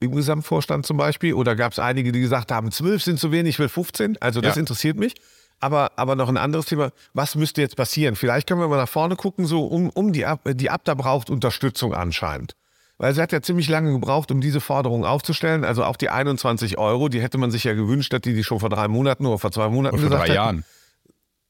im 0.00 0.14
Gesamtvorstand 0.14 0.86
zum 0.86 0.96
Beispiel? 0.96 1.34
Oder 1.34 1.54
gab 1.54 1.72
es 1.72 1.78
einige, 1.78 2.10
die 2.10 2.20
gesagt 2.20 2.50
haben, 2.50 2.72
zwölf 2.72 3.02
sind 3.02 3.20
zu 3.20 3.30
wenig, 3.30 3.50
ich 3.50 3.58
will 3.58 3.68
15? 3.68 4.16
Also 4.20 4.40
das 4.40 4.56
ja. 4.56 4.60
interessiert 4.60 4.96
mich. 4.96 5.14
Aber, 5.60 5.92
aber 5.96 6.16
noch 6.16 6.28
ein 6.28 6.38
anderes 6.38 6.66
Thema, 6.66 6.90
was 7.12 7.34
müsste 7.34 7.60
jetzt 7.60 7.76
passieren? 7.76 8.16
Vielleicht 8.16 8.48
können 8.48 8.60
wir 8.60 8.68
mal 8.68 8.78
nach 8.78 8.88
vorne 8.88 9.14
gucken, 9.14 9.44
so 9.44 9.66
um, 9.66 9.90
um 9.90 10.12
die, 10.12 10.24
Ab 10.24 10.40
die 10.46 10.70
Abda 10.70 10.94
braucht 10.94 11.28
Unterstützung 11.28 11.94
anscheinend. 11.94 12.56
Weil 12.96 13.14
sie 13.14 13.22
hat 13.22 13.32
ja 13.32 13.40
ziemlich 13.40 13.68
lange 13.68 13.92
gebraucht, 13.92 14.30
um 14.30 14.40
diese 14.40 14.60
Forderung 14.60 15.04
aufzustellen. 15.06 15.64
Also 15.64 15.84
auch 15.84 15.96
die 15.96 16.10
21 16.10 16.76
Euro, 16.76 17.08
die 17.08 17.22
hätte 17.22 17.38
man 17.38 17.50
sich 17.50 17.64
ja 17.64 17.74
gewünscht, 17.74 18.12
dass 18.12 18.20
die 18.22 18.34
die 18.34 18.44
schon 18.44 18.60
vor 18.60 18.68
drei 18.68 18.88
Monaten 18.88 19.24
oder 19.24 19.38
vor 19.38 19.52
zwei 19.52 19.68
Monaten 19.68 19.98
oder 19.98 20.08
vor 20.08 20.18
drei 20.18 20.34
Jahren. 20.34 20.64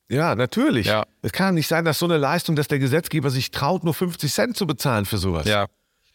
Ja, 0.09 0.35
natürlich. 0.35 0.87
Ja. 0.87 1.05
Es 1.23 1.33
kann 1.33 1.55
nicht 1.55 1.69
sein, 1.69 1.85
dass 1.85 2.01
so 2.01 2.05
eine 2.05 2.19
Leistung, 2.19 2.57
dass 2.57 2.67
der 2.69 2.81
Gesetzgeber 2.81 3.31
sich 3.31 3.53
traut, 3.53 3.85
nur 3.85 3.95
50 3.95 4.33
Cent 4.33 4.57
zu 4.57 4.67
bezahlen 4.67 5.07
für 5.07 5.19
sowas. 5.19 5.47
Ja. 5.47 5.67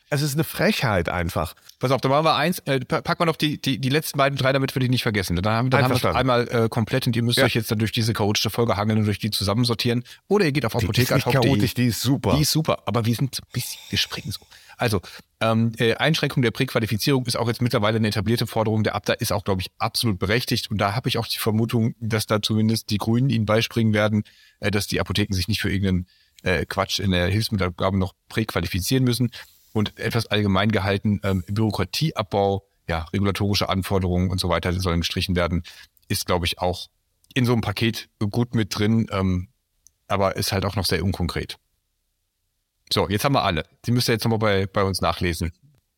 Es 0.10 0.22
ist 0.22 0.36
eine 0.36 0.44
Frechheit 0.44 1.10
einfach. 1.10 1.56
Pass 1.80 1.90
auf, 1.92 2.00
da 2.00 2.10
machen 2.10 2.26
wir 2.26 2.36
eins, 2.36 2.60
äh, 2.60 2.80
pack 2.80 3.20
mal 3.20 3.26
noch 3.26 3.36
die, 3.36 3.60
die, 3.60 3.80
die 3.80 3.90
letzten 3.90 4.18
beiden, 4.18 4.38
drei, 4.38 4.54
damit 4.54 4.76
wir 4.76 4.80
die 4.80 4.90
nicht 4.90 5.02
vergessen. 5.02 5.36
Dann 5.36 5.54
haben, 5.54 5.70
dann 5.72 5.84
haben 5.84 5.92
wir 5.92 5.98
es 5.98 6.16
einmal 6.16 6.48
äh, 6.48 6.70
komplett 6.70 7.08
und 7.08 7.16
ihr 7.16 7.24
müsst 7.24 7.40
ja. 7.40 7.46
euch 7.46 7.56
jetzt 7.56 7.72
dann 7.72 7.80
durch 7.80 7.92
diese 7.92 8.14
chaotische 8.14 8.52
Folge 8.52 8.78
hangeln 8.78 9.00
und 9.00 9.06
durch 9.06 9.18
die 9.18 9.32
zusammensortieren. 9.32 10.04
Oder 10.28 10.46
ihr 10.46 10.52
geht 10.52 10.66
auf 10.66 10.76
Apotheker. 10.76 11.16
Die 11.16 11.20
ist 11.20 11.26
nicht 11.26 11.42
chaotisch, 11.42 11.74
die 11.74 11.88
ist 11.88 12.02
super. 12.02 12.36
Die 12.36 12.44
ist 12.44 12.52
super, 12.52 12.84
aber 12.86 13.06
wir 13.06 13.16
sind 13.16 13.34
so 13.34 13.42
ein 13.42 13.50
bisschen, 13.52 13.82
wir 13.90 13.98
springen 13.98 14.32
so. 14.32 14.46
Also, 14.78 15.02
ähm, 15.42 15.72
äh, 15.78 15.96
Einschränkung 15.96 16.44
der 16.44 16.52
Präqualifizierung 16.52 17.26
ist 17.26 17.38
auch 17.38 17.48
jetzt 17.48 17.62
mittlerweile 17.62 17.98
eine 17.98 18.10
etablierte 18.10 18.46
Forderung. 18.46 18.84
Der 18.84 18.94
Abda 18.94 19.14
ist 19.14 19.32
auch, 19.32 19.44
glaube 19.44 19.62
ich, 19.62 19.72
absolut 19.80 20.20
berechtigt. 20.20 20.70
Und 20.70 20.78
da 20.78 20.96
habe 20.96 21.10
ich 21.10 21.18
auch 21.18 21.28
die 21.28 21.40
Vermutung, 21.40 21.96
dass 22.00 22.26
da 22.28 22.42
zumindest 22.42 22.90
die 22.90 22.98
Grünen 22.98 23.30
ihnen 23.30 23.46
beispringen 23.46 23.94
werden, 23.94 24.24
äh, 24.60 24.70
dass 24.70 24.88
die 24.88 25.00
Apotheken 25.00 25.34
sich 25.34 25.48
nicht 25.48 25.62
für 25.62 25.72
irgendeinen 25.72 26.08
äh, 26.44 26.66
Quatsch 26.66 27.00
in 27.00 27.12
der 27.12 27.28
Hilfsmittelabgabe 27.28 27.98
noch 27.98 28.14
präqualifizieren 28.30 29.04
müssen 29.04 29.32
und 29.76 30.00
etwas 30.00 30.28
allgemein 30.28 30.72
gehalten, 30.72 31.20
ähm, 31.24 31.44
Bürokratieabbau, 31.48 32.66
ja, 32.88 33.06
regulatorische 33.12 33.68
Anforderungen 33.68 34.30
und 34.30 34.40
so 34.40 34.48
weiter 34.48 34.72
sollen 34.72 35.02
gestrichen 35.02 35.36
werden, 35.36 35.64
ist, 36.08 36.26
glaube 36.26 36.46
ich, 36.46 36.60
auch 36.60 36.88
in 37.34 37.46
so 37.46 37.52
einem 37.52 37.62
Paket 37.62 38.08
gut 38.32 38.56
mit 38.56 38.78
drin, 38.78 39.08
ähm, 39.12 39.50
aber 40.08 40.38
ist 40.38 40.54
halt 40.54 40.64
auch 40.64 40.78
noch 40.78 40.86
sehr 40.86 41.04
unkonkret. 41.04 41.58
So, 42.94 43.10
jetzt 43.10 43.26
haben 43.26 43.34
wir 43.34 43.44
alle. 43.44 43.66
Sie 43.86 43.92
müsst 43.92 44.08
ihr 44.08 44.14
jetzt 44.14 44.24
nochmal 44.24 44.40
bei, 44.40 44.66
bei 44.66 44.84
uns 44.84 45.02
nachlesen. 45.02 45.52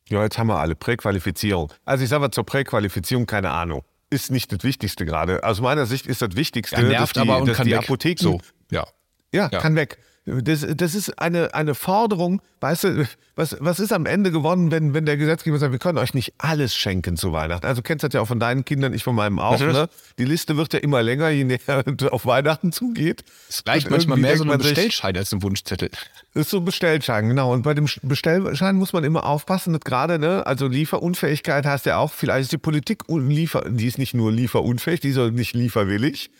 Ja, 0.08 0.24
jetzt 0.24 0.38
haben 0.38 0.48
wir 0.48 0.58
alle. 0.58 0.74
Präqualifizierung. 0.74 1.72
Also 1.84 2.02
ich 2.02 2.10
sage 2.10 2.20
mal 2.20 2.30
zur 2.32 2.44
Präqualifizierung 2.44 3.26
keine 3.26 3.50
Ahnung. 3.50 3.84
Ist 4.10 4.32
nicht 4.32 4.50
das 4.50 4.64
Wichtigste 4.64 5.04
gerade. 5.04 5.44
Aus 5.44 5.60
meiner 5.60 5.86
Sicht 5.86 6.06
ist 6.06 6.20
das 6.20 6.34
Wichtigste, 6.34 6.76
ja, 6.76 6.82
nervt 6.82 7.16
dass 7.16 7.22
die, 7.22 7.30
aber 7.30 7.38
und 7.40 7.46
dass 7.46 7.58
kann 7.58 7.66
die 7.66 7.74
weg. 7.74 7.80
Apotheken 7.80 8.22
so, 8.22 8.40
ja. 8.72 8.88
Ja, 9.32 9.50
ja, 9.52 9.60
kann 9.60 9.76
weg. 9.76 9.98
Das, 10.28 10.66
das 10.76 10.94
ist 10.94 11.18
eine, 11.18 11.54
eine 11.54 11.74
Forderung, 11.74 12.42
weißt 12.60 12.84
du, 12.84 13.08
was, 13.34 13.56
was 13.60 13.80
ist 13.80 13.92
am 13.92 14.04
Ende 14.04 14.30
gewonnen, 14.30 14.70
wenn, 14.70 14.94
wenn 14.94 15.06
der 15.06 15.16
Gesetzgeber 15.16 15.58
sagt, 15.58 15.72
wir 15.72 15.78
können 15.78 15.96
euch 15.96 16.12
nicht 16.12 16.34
alles 16.38 16.74
schenken 16.74 17.16
zu 17.16 17.32
Weihnachten. 17.32 17.64
Also 17.64 17.82
kennst 17.82 18.02
du 18.02 18.08
das 18.08 18.14
ja 18.14 18.20
auch 18.20 18.26
von 18.26 18.40
deinen 18.40 18.64
Kindern, 18.64 18.92
ich 18.92 19.04
von 19.04 19.14
meinem 19.14 19.38
auch. 19.38 19.58
Ne? 19.60 19.88
Die 20.18 20.24
Liste 20.24 20.56
wird 20.56 20.72
ja 20.74 20.80
immer 20.80 21.02
länger, 21.02 21.30
je 21.30 21.44
näher 21.44 21.84
auf 22.10 22.26
Weihnachten 22.26 22.72
zugeht. 22.72 23.24
Es 23.48 23.62
reicht 23.66 23.90
manchmal 23.90 24.18
mehr 24.18 24.36
so 24.36 24.44
ein 24.44 24.58
Bestellschein 24.58 25.16
als 25.16 25.32
ein 25.32 25.42
Wunschzettel. 25.42 25.90
Das 26.34 26.46
ist 26.46 26.50
so 26.50 26.58
ein 26.58 26.64
Bestellschein, 26.64 27.28
genau. 27.28 27.52
Und 27.52 27.62
bei 27.62 27.74
dem 27.74 27.88
Bestellschein 28.02 28.76
muss 28.76 28.92
man 28.92 29.04
immer 29.04 29.24
aufpassen, 29.24 29.72
dass 29.72 29.82
gerade, 29.82 30.18
ne, 30.18 30.46
also 30.46 30.66
Lieferunfähigkeit 30.66 31.64
heißt 31.64 31.86
ja 31.86 31.98
auch, 31.98 32.12
vielleicht 32.12 32.42
ist 32.42 32.52
die 32.52 32.58
Politik, 32.58 33.04
liefer, 33.08 33.64
die 33.68 33.86
ist 33.86 33.98
nicht 33.98 34.14
nur 34.14 34.32
lieferunfähig, 34.32 35.00
die 35.00 35.10
ist 35.10 35.16
nicht 35.32 35.54
lieferwillig. 35.54 36.30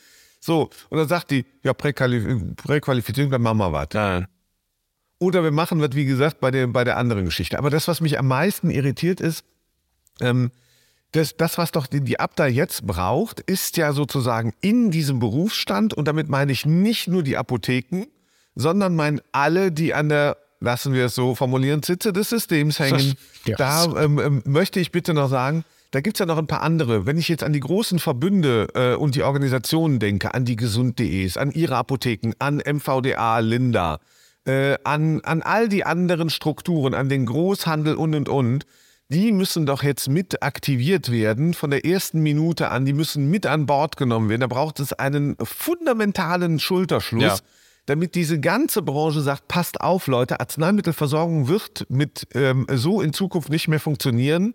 So, 0.40 0.70
und 0.88 0.98
dann 0.98 1.08
sagt 1.08 1.30
die, 1.30 1.44
ja, 1.62 1.74
Präqualif 1.74 2.54
Präqualifizierung, 2.56 3.30
dann 3.30 3.42
machen 3.42 3.58
wir 3.58 3.72
was. 3.72 3.88
Oder 5.18 5.42
wir 5.42 5.50
machen 5.50 5.80
was, 5.80 5.90
wie 5.94 6.04
gesagt, 6.04 6.40
bei 6.40 6.50
der, 6.50 6.66
bei 6.68 6.84
der 6.84 6.96
anderen 6.96 7.24
Geschichte. 7.24 7.58
Aber 7.58 7.70
das, 7.70 7.88
was 7.88 8.00
mich 8.00 8.18
am 8.18 8.28
meisten 8.28 8.70
irritiert, 8.70 9.20
ist, 9.20 9.44
ähm, 10.20 10.50
das, 11.12 11.36
das, 11.36 11.58
was 11.58 11.72
doch 11.72 11.86
die, 11.86 12.02
die 12.02 12.20
Abda 12.20 12.46
jetzt 12.46 12.86
braucht, 12.86 13.40
ist 13.40 13.76
ja 13.76 13.92
sozusagen 13.92 14.52
in 14.60 14.90
diesem 14.90 15.18
Berufsstand, 15.18 15.94
und 15.94 16.06
damit 16.06 16.28
meine 16.28 16.52
ich 16.52 16.66
nicht 16.66 17.08
nur 17.08 17.22
die 17.22 17.36
Apotheken, 17.36 18.06
sondern 18.54 18.94
meine 18.94 19.22
alle, 19.32 19.72
die 19.72 19.94
an 19.94 20.08
der, 20.08 20.36
lassen 20.60 20.92
wir 20.92 21.06
es 21.06 21.14
so 21.14 21.34
formulieren, 21.34 21.82
Sitze 21.82 22.12
des 22.12 22.28
Systems 22.28 22.78
hängen. 22.78 23.14
Ja. 23.44 23.56
Da 23.56 23.84
ähm, 23.96 24.18
ähm, 24.18 24.42
möchte 24.44 24.80
ich 24.80 24.92
bitte 24.92 25.14
noch 25.14 25.28
sagen, 25.28 25.64
da 25.90 26.00
gibt 26.00 26.16
es 26.16 26.18
ja 26.20 26.26
noch 26.26 26.38
ein 26.38 26.46
paar 26.46 26.62
andere. 26.62 27.06
Wenn 27.06 27.16
ich 27.16 27.28
jetzt 27.28 27.42
an 27.42 27.52
die 27.52 27.60
großen 27.60 27.98
Verbünde 27.98 28.68
äh, 28.74 28.94
und 28.94 29.14
die 29.14 29.22
Organisationen 29.22 29.98
denke, 29.98 30.34
an 30.34 30.44
die 30.44 30.56
Gesund.de's, 30.56 31.36
an 31.36 31.50
ihre 31.50 31.76
Apotheken, 31.76 32.32
an 32.38 32.56
MVDA, 32.58 33.38
Linda, 33.38 34.00
äh, 34.44 34.76
an, 34.84 35.20
an 35.22 35.42
all 35.42 35.68
die 35.68 35.84
anderen 35.84 36.30
Strukturen, 36.30 36.94
an 36.94 37.08
den 37.08 37.26
Großhandel 37.26 37.94
und 37.94 38.14
und 38.14 38.28
und, 38.28 38.66
die 39.10 39.32
müssen 39.32 39.64
doch 39.64 39.82
jetzt 39.82 40.10
mit 40.10 40.42
aktiviert 40.42 41.10
werden 41.10 41.54
von 41.54 41.70
der 41.70 41.86
ersten 41.86 42.20
Minute 42.20 42.70
an. 42.70 42.84
Die 42.84 42.92
müssen 42.92 43.30
mit 43.30 43.46
an 43.46 43.64
Bord 43.64 43.96
genommen 43.96 44.28
werden. 44.28 44.42
Da 44.42 44.46
braucht 44.48 44.80
es 44.80 44.92
einen 44.92 45.36
fundamentalen 45.42 46.58
Schulterschluss. 46.58 47.22
Ja 47.22 47.38
damit 47.86 48.14
diese 48.14 48.38
ganze 48.38 48.82
Branche 48.82 49.22
sagt, 49.22 49.48
passt 49.48 49.80
auf 49.80 50.08
Leute, 50.08 50.40
Arzneimittelversorgung 50.40 51.48
wird 51.48 51.86
mit 51.88 52.28
ähm, 52.34 52.66
so 52.70 53.00
in 53.00 53.14
Zukunft 53.14 53.48
nicht 53.48 53.66
mehr 53.66 53.80
funktionieren. 53.80 54.54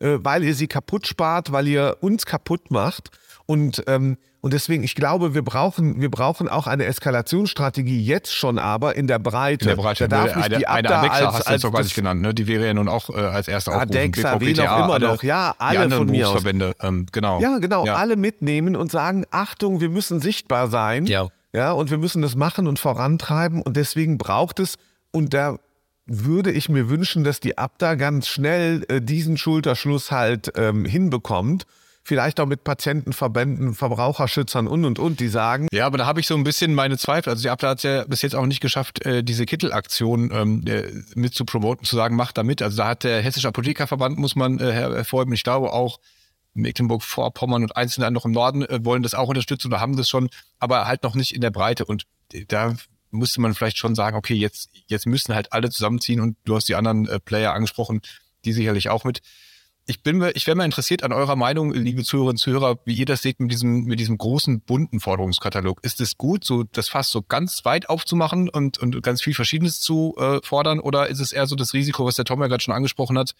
Äh, 0.00 0.18
weil 0.22 0.42
ihr 0.44 0.54
sie 0.54 0.66
kaputt 0.66 1.06
spart, 1.06 1.52
weil 1.52 1.68
ihr 1.68 1.98
uns 2.00 2.26
kaputt 2.26 2.70
macht. 2.70 3.10
Und, 3.46 3.84
ähm, 3.86 4.16
und 4.40 4.54
deswegen, 4.54 4.82
ich 4.82 4.94
glaube, 4.94 5.34
wir 5.34 5.42
brauchen, 5.42 6.00
wir 6.00 6.10
brauchen 6.10 6.48
auch 6.48 6.66
eine 6.66 6.86
Eskalationsstrategie 6.86 8.02
jetzt 8.02 8.34
schon, 8.34 8.58
aber 8.58 8.96
in 8.96 9.06
der 9.06 9.18
Breite. 9.18 9.68
In 9.68 9.76
der 9.76 9.82
Breite. 9.82 10.08
Da 10.08 10.24
darf 10.24 10.36
nicht 10.36 10.58
die 10.58 10.66
eine 10.66 10.88
Adexa 10.88 11.26
als, 11.26 11.34
hast 11.34 11.48
du 11.48 11.52
jetzt 11.52 11.64
auch 11.66 11.72
gar 11.72 11.82
nicht 11.82 11.94
genannt, 11.94 12.22
ne? 12.22 12.32
Die 12.32 12.46
wäre 12.46 12.66
ja 12.66 12.72
nun 12.72 12.88
auch 12.88 13.10
äh, 13.10 13.14
als 13.18 13.48
erste 13.48 13.72
aufgerufen. 13.72 13.98
Adexa, 13.98 14.40
wen 14.40 14.60
auch 14.60 14.84
immer 14.84 14.94
alle, 14.94 15.08
noch. 15.08 15.22
Ja, 15.22 15.54
alle 15.58 15.90
von 15.90 16.06
mir 16.06 16.30
aus. 16.30 16.42
Ähm, 16.44 17.06
genau. 17.12 17.40
Ja, 17.40 17.58
genau. 17.58 17.84
Ja. 17.84 17.96
Alle 17.96 18.16
mitnehmen 18.16 18.76
und 18.76 18.90
sagen, 18.90 19.26
Achtung, 19.30 19.80
wir 19.80 19.90
müssen 19.90 20.20
sichtbar 20.20 20.68
sein. 20.68 21.04
Ja. 21.04 21.28
Ja, 21.52 21.72
und 21.72 21.90
wir 21.90 21.98
müssen 21.98 22.22
das 22.22 22.36
machen 22.36 22.66
und 22.66 22.78
vorantreiben. 22.78 23.60
Und 23.60 23.76
deswegen 23.76 24.16
braucht 24.16 24.60
es, 24.60 24.76
und 25.10 25.34
da 25.34 25.58
würde 26.12 26.50
ich 26.50 26.68
mir 26.68 26.88
wünschen, 26.90 27.22
dass 27.22 27.38
die 27.38 27.56
Abda 27.56 27.94
ganz 27.94 28.26
schnell 28.26 28.84
äh, 28.88 29.00
diesen 29.00 29.36
Schulterschluss 29.36 30.10
halt 30.10 30.52
ähm, 30.56 30.84
hinbekommt. 30.84 31.66
vielleicht 32.02 32.40
auch 32.40 32.46
mit 32.46 32.64
Patientenverbänden, 32.64 33.74
Verbraucherschützern 33.74 34.66
und 34.66 34.84
und 34.84 34.98
und, 34.98 35.20
die 35.20 35.28
sagen. 35.28 35.68
Ja, 35.72 35.86
aber 35.86 35.98
da 35.98 36.06
habe 36.06 36.18
ich 36.18 36.26
so 36.26 36.34
ein 36.34 36.42
bisschen 36.42 36.74
meine 36.74 36.98
Zweifel. 36.98 37.30
Also 37.30 37.42
die 37.42 37.50
Abda 37.50 37.68
hat 37.68 37.78
es 37.78 37.82
ja 37.84 38.04
bis 38.04 38.22
jetzt 38.22 38.34
auch 38.34 38.46
nicht 38.46 38.60
geschafft, 38.60 39.06
äh, 39.06 39.22
diese 39.22 39.46
Kittelaktion 39.46 40.30
ähm, 40.32 40.64
äh, 40.66 40.90
mit 41.14 41.34
zu 41.34 41.44
promoten, 41.44 41.84
zu 41.84 41.94
sagen, 41.94 42.16
macht 42.16 42.38
da 42.38 42.42
mit. 42.42 42.62
Also 42.62 42.78
da 42.78 42.88
hat 42.88 43.04
der 43.04 43.22
Hessische 43.22 43.46
Apothekerverband, 43.46 44.18
muss 44.18 44.34
man 44.34 44.58
äh, 44.58 44.72
hervorheben, 44.72 45.32
ich 45.32 45.44
glaube 45.44 45.72
auch 45.72 46.00
Mecklenburg-Vorpommern 46.54 47.62
und 47.62 47.76
einzelne 47.76 48.08
andere 48.08 48.26
im 48.26 48.32
Norden 48.32 48.62
äh, 48.62 48.84
wollen 48.84 49.04
das 49.04 49.14
auch 49.14 49.28
unterstützen 49.28 49.68
oder 49.68 49.80
haben 49.80 49.96
das 49.96 50.08
schon, 50.08 50.28
aber 50.58 50.86
halt 50.86 51.04
noch 51.04 51.14
nicht 51.14 51.32
in 51.34 51.40
der 51.40 51.50
Breite. 51.50 51.84
Und 51.84 52.06
da 52.48 52.74
musste 53.10 53.40
man 53.40 53.54
vielleicht 53.54 53.78
schon 53.78 53.94
sagen, 53.94 54.16
okay, 54.16 54.34
jetzt, 54.34 54.70
jetzt 54.86 55.06
müssen 55.06 55.34
halt 55.34 55.52
alle 55.52 55.70
zusammenziehen 55.70 56.20
und 56.20 56.36
du 56.44 56.56
hast 56.56 56.68
die 56.68 56.74
anderen 56.74 57.08
äh, 57.08 57.20
Player 57.20 57.52
angesprochen, 57.52 58.00
die 58.44 58.52
sicherlich 58.52 58.88
auch 58.88 59.04
mit. 59.04 59.20
Ich 59.86 60.02
bin 60.02 60.22
ich 60.34 60.46
wäre 60.46 60.56
mal 60.56 60.64
interessiert 60.64 61.02
an 61.02 61.12
eurer 61.12 61.34
Meinung, 61.34 61.72
liebe 61.72 62.04
Zuhörerinnen 62.04 62.34
und 62.34 62.38
Zuhörer, 62.38 62.78
wie 62.84 62.94
ihr 62.94 63.06
das 63.06 63.22
seht 63.22 63.40
mit 63.40 63.50
diesem, 63.50 63.84
mit 63.84 63.98
diesem 63.98 64.18
großen, 64.18 64.60
bunten 64.60 65.00
Forderungskatalog. 65.00 65.82
Ist 65.82 66.00
es 66.00 66.16
gut, 66.16 66.44
so 66.44 66.62
das 66.62 66.88
Fass 66.88 67.10
so 67.10 67.22
ganz 67.22 67.64
weit 67.64 67.88
aufzumachen 67.88 68.48
und, 68.48 68.78
und 68.78 69.02
ganz 69.02 69.20
viel 69.22 69.34
Verschiedenes 69.34 69.80
zu 69.80 70.14
äh, 70.18 70.38
fordern? 70.44 70.78
Oder 70.78 71.08
ist 71.08 71.18
es 71.18 71.32
eher 71.32 71.46
so 71.46 71.56
das 71.56 71.74
Risiko, 71.74 72.04
was 72.04 72.14
der 72.14 72.24
Tom 72.24 72.40
ja 72.40 72.46
gerade 72.46 72.62
schon 72.62 72.74
angesprochen 72.74 73.18
hat, 73.18 73.34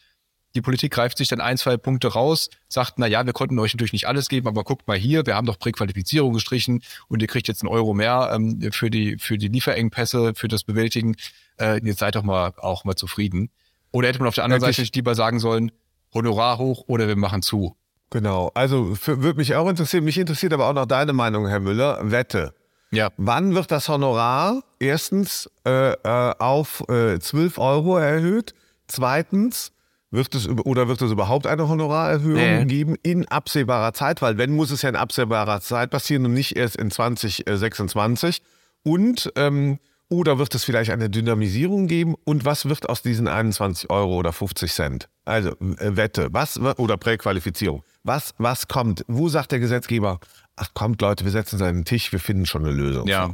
die 0.54 0.62
Politik 0.62 0.92
greift 0.92 1.18
sich 1.18 1.28
dann 1.28 1.40
ein, 1.40 1.56
zwei 1.56 1.76
Punkte 1.76 2.08
raus, 2.08 2.50
sagt, 2.68 2.94
na 2.96 3.06
ja, 3.06 3.24
wir 3.24 3.32
konnten 3.32 3.58
euch 3.58 3.74
natürlich 3.74 3.92
nicht 3.92 4.08
alles 4.08 4.28
geben, 4.28 4.48
aber 4.48 4.64
guckt 4.64 4.88
mal 4.88 4.96
hier, 4.96 5.24
wir 5.26 5.36
haben 5.36 5.46
doch 5.46 5.58
Präqualifizierung 5.58 6.32
gestrichen 6.32 6.82
und 7.08 7.22
ihr 7.22 7.28
kriegt 7.28 7.48
jetzt 7.48 7.62
einen 7.62 7.68
Euro 7.68 7.94
mehr 7.94 8.30
ähm, 8.32 8.70
für 8.72 8.90
die 8.90 9.18
für 9.18 9.38
die 9.38 9.48
Lieferengpässe, 9.48 10.32
für 10.34 10.48
das 10.48 10.64
Bewältigen. 10.64 11.16
Äh, 11.58 11.80
jetzt 11.84 12.00
seid 12.00 12.16
doch 12.16 12.22
mal 12.22 12.52
auch 12.56 12.84
mal 12.84 12.96
zufrieden. 12.96 13.50
Oder 13.92 14.08
hätte 14.08 14.18
man 14.18 14.28
auf 14.28 14.34
der 14.34 14.44
anderen? 14.44 14.60
Seite 14.60 14.80
nicht 14.80 14.94
lieber 14.96 15.14
sagen 15.14 15.38
sollen, 15.38 15.72
Honorar 16.12 16.58
hoch 16.58 16.84
oder 16.86 17.06
wir 17.06 17.16
machen 17.16 17.42
zu. 17.42 17.76
Genau, 18.10 18.50
also 18.54 18.96
würde 19.06 19.38
mich 19.38 19.54
auch 19.54 19.68
interessieren. 19.68 20.04
Mich 20.04 20.18
interessiert 20.18 20.52
aber 20.52 20.68
auch 20.68 20.72
noch 20.74 20.86
deine 20.86 21.12
Meinung, 21.12 21.46
Herr 21.46 21.60
Müller. 21.60 21.98
Wette. 22.02 22.54
Ja. 22.90 23.10
Wann 23.16 23.54
wird 23.54 23.70
das 23.70 23.88
Honorar 23.88 24.64
erstens 24.80 25.48
äh, 25.64 25.92
äh, 25.92 26.34
auf 26.38 26.82
äh, 26.88 27.20
12 27.20 27.58
Euro 27.58 27.98
erhöht? 27.98 28.54
Zweitens, 28.88 29.70
wird 30.11 30.35
es 30.35 30.49
oder 30.49 30.88
wird 30.88 31.01
es 31.03 31.12
überhaupt 31.12 31.46
eine 31.46 31.68
Honorarerhöhung 31.68 32.35
nee. 32.35 32.64
geben 32.64 32.96
in 33.03 33.29
absehbarer 33.29 33.92
Zeit? 33.92 34.23
Weil 34.23 34.38
wenn 34.38 34.55
muss 34.55 34.70
es 34.70 34.83
ja 34.83 34.88
in 34.88 34.96
absehbarer 34.96 35.61
Zeit 35.61 35.90
passieren 35.90 36.25
und 36.27 36.35
nicht 36.35 36.57
erst 36.57 36.77
in 36.77 36.90
2026. 36.90 38.42
Und 38.83 39.33
ähm, 39.37 39.79
oder 40.09 40.38
wird 40.38 40.55
es 40.57 40.64
vielleicht 40.64 40.90
eine 40.90 41.09
Dynamisierung 41.09 41.87
geben? 41.87 42.16
Und 42.25 42.44
was 42.44 42.68
wird 42.68 42.88
aus 42.88 43.03
diesen 43.03 43.29
21 43.29 43.90
Euro 43.90 44.16
oder 44.16 44.33
50 44.33 44.73
Cent? 44.73 45.09
Also 45.25 45.51
äh, 45.51 45.96
Wette, 45.96 46.29
was 46.33 46.59
oder 46.59 46.96
Präqualifizierung? 46.96 47.85
Was 48.03 48.35
was 48.38 48.66
kommt? 48.66 49.05
Wo 49.07 49.29
sagt 49.29 49.53
der 49.53 49.61
Gesetzgeber? 49.61 50.18
Ach 50.57 50.68
kommt 50.75 51.01
Leute, 51.01 51.25
wir 51.25 51.31
setzen 51.31 51.57
uns 51.57 51.62
an 51.62 51.75
den 51.77 51.85
Tisch, 51.85 52.11
wir 52.11 52.18
finden 52.18 52.46
schon 52.46 52.64
eine 52.64 52.73
Lösung. 52.75 53.07
Ja. 53.07 53.33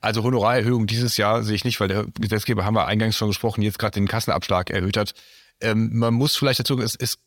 Also 0.00 0.22
Honorarerhöhung 0.22 0.86
dieses 0.86 1.16
Jahr 1.16 1.42
sehe 1.42 1.54
ich 1.54 1.64
nicht, 1.64 1.80
weil 1.80 1.88
der 1.88 2.06
Gesetzgeber, 2.18 2.64
haben 2.64 2.74
wir 2.74 2.86
eingangs 2.86 3.16
schon 3.16 3.28
gesprochen, 3.28 3.62
jetzt 3.62 3.78
gerade 3.78 3.94
den 3.94 4.08
Kassenabschlag 4.08 4.70
erhöht 4.70 4.96
hat. 4.96 5.14
Ähm, 5.62 5.90
man 5.92 6.14
muss 6.14 6.36
vielleicht 6.36 6.60
dazu, 6.60 6.78
es, 6.78 6.96
es 6.96 7.18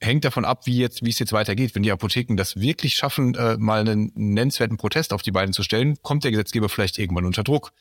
hängt 0.00 0.24
davon 0.24 0.44
ab, 0.44 0.66
wie 0.66 0.78
jetzt, 0.78 1.04
wie 1.04 1.10
es 1.10 1.18
jetzt 1.18 1.32
weitergeht. 1.32 1.74
Wenn 1.74 1.82
die 1.82 1.92
Apotheken 1.92 2.36
das 2.36 2.56
wirklich 2.56 2.94
schaffen, 2.94 3.34
äh, 3.34 3.56
mal 3.56 3.80
einen 3.80 4.12
nennenswerten 4.14 4.76
Protest 4.76 5.12
auf 5.12 5.22
die 5.22 5.30
Beine 5.30 5.52
zu 5.52 5.62
stellen, 5.62 5.96
kommt 6.02 6.24
der 6.24 6.30
Gesetzgeber 6.30 6.68
vielleicht 6.68 6.98
irgendwann 6.98 7.24
unter 7.24 7.44
Druck. 7.44 7.72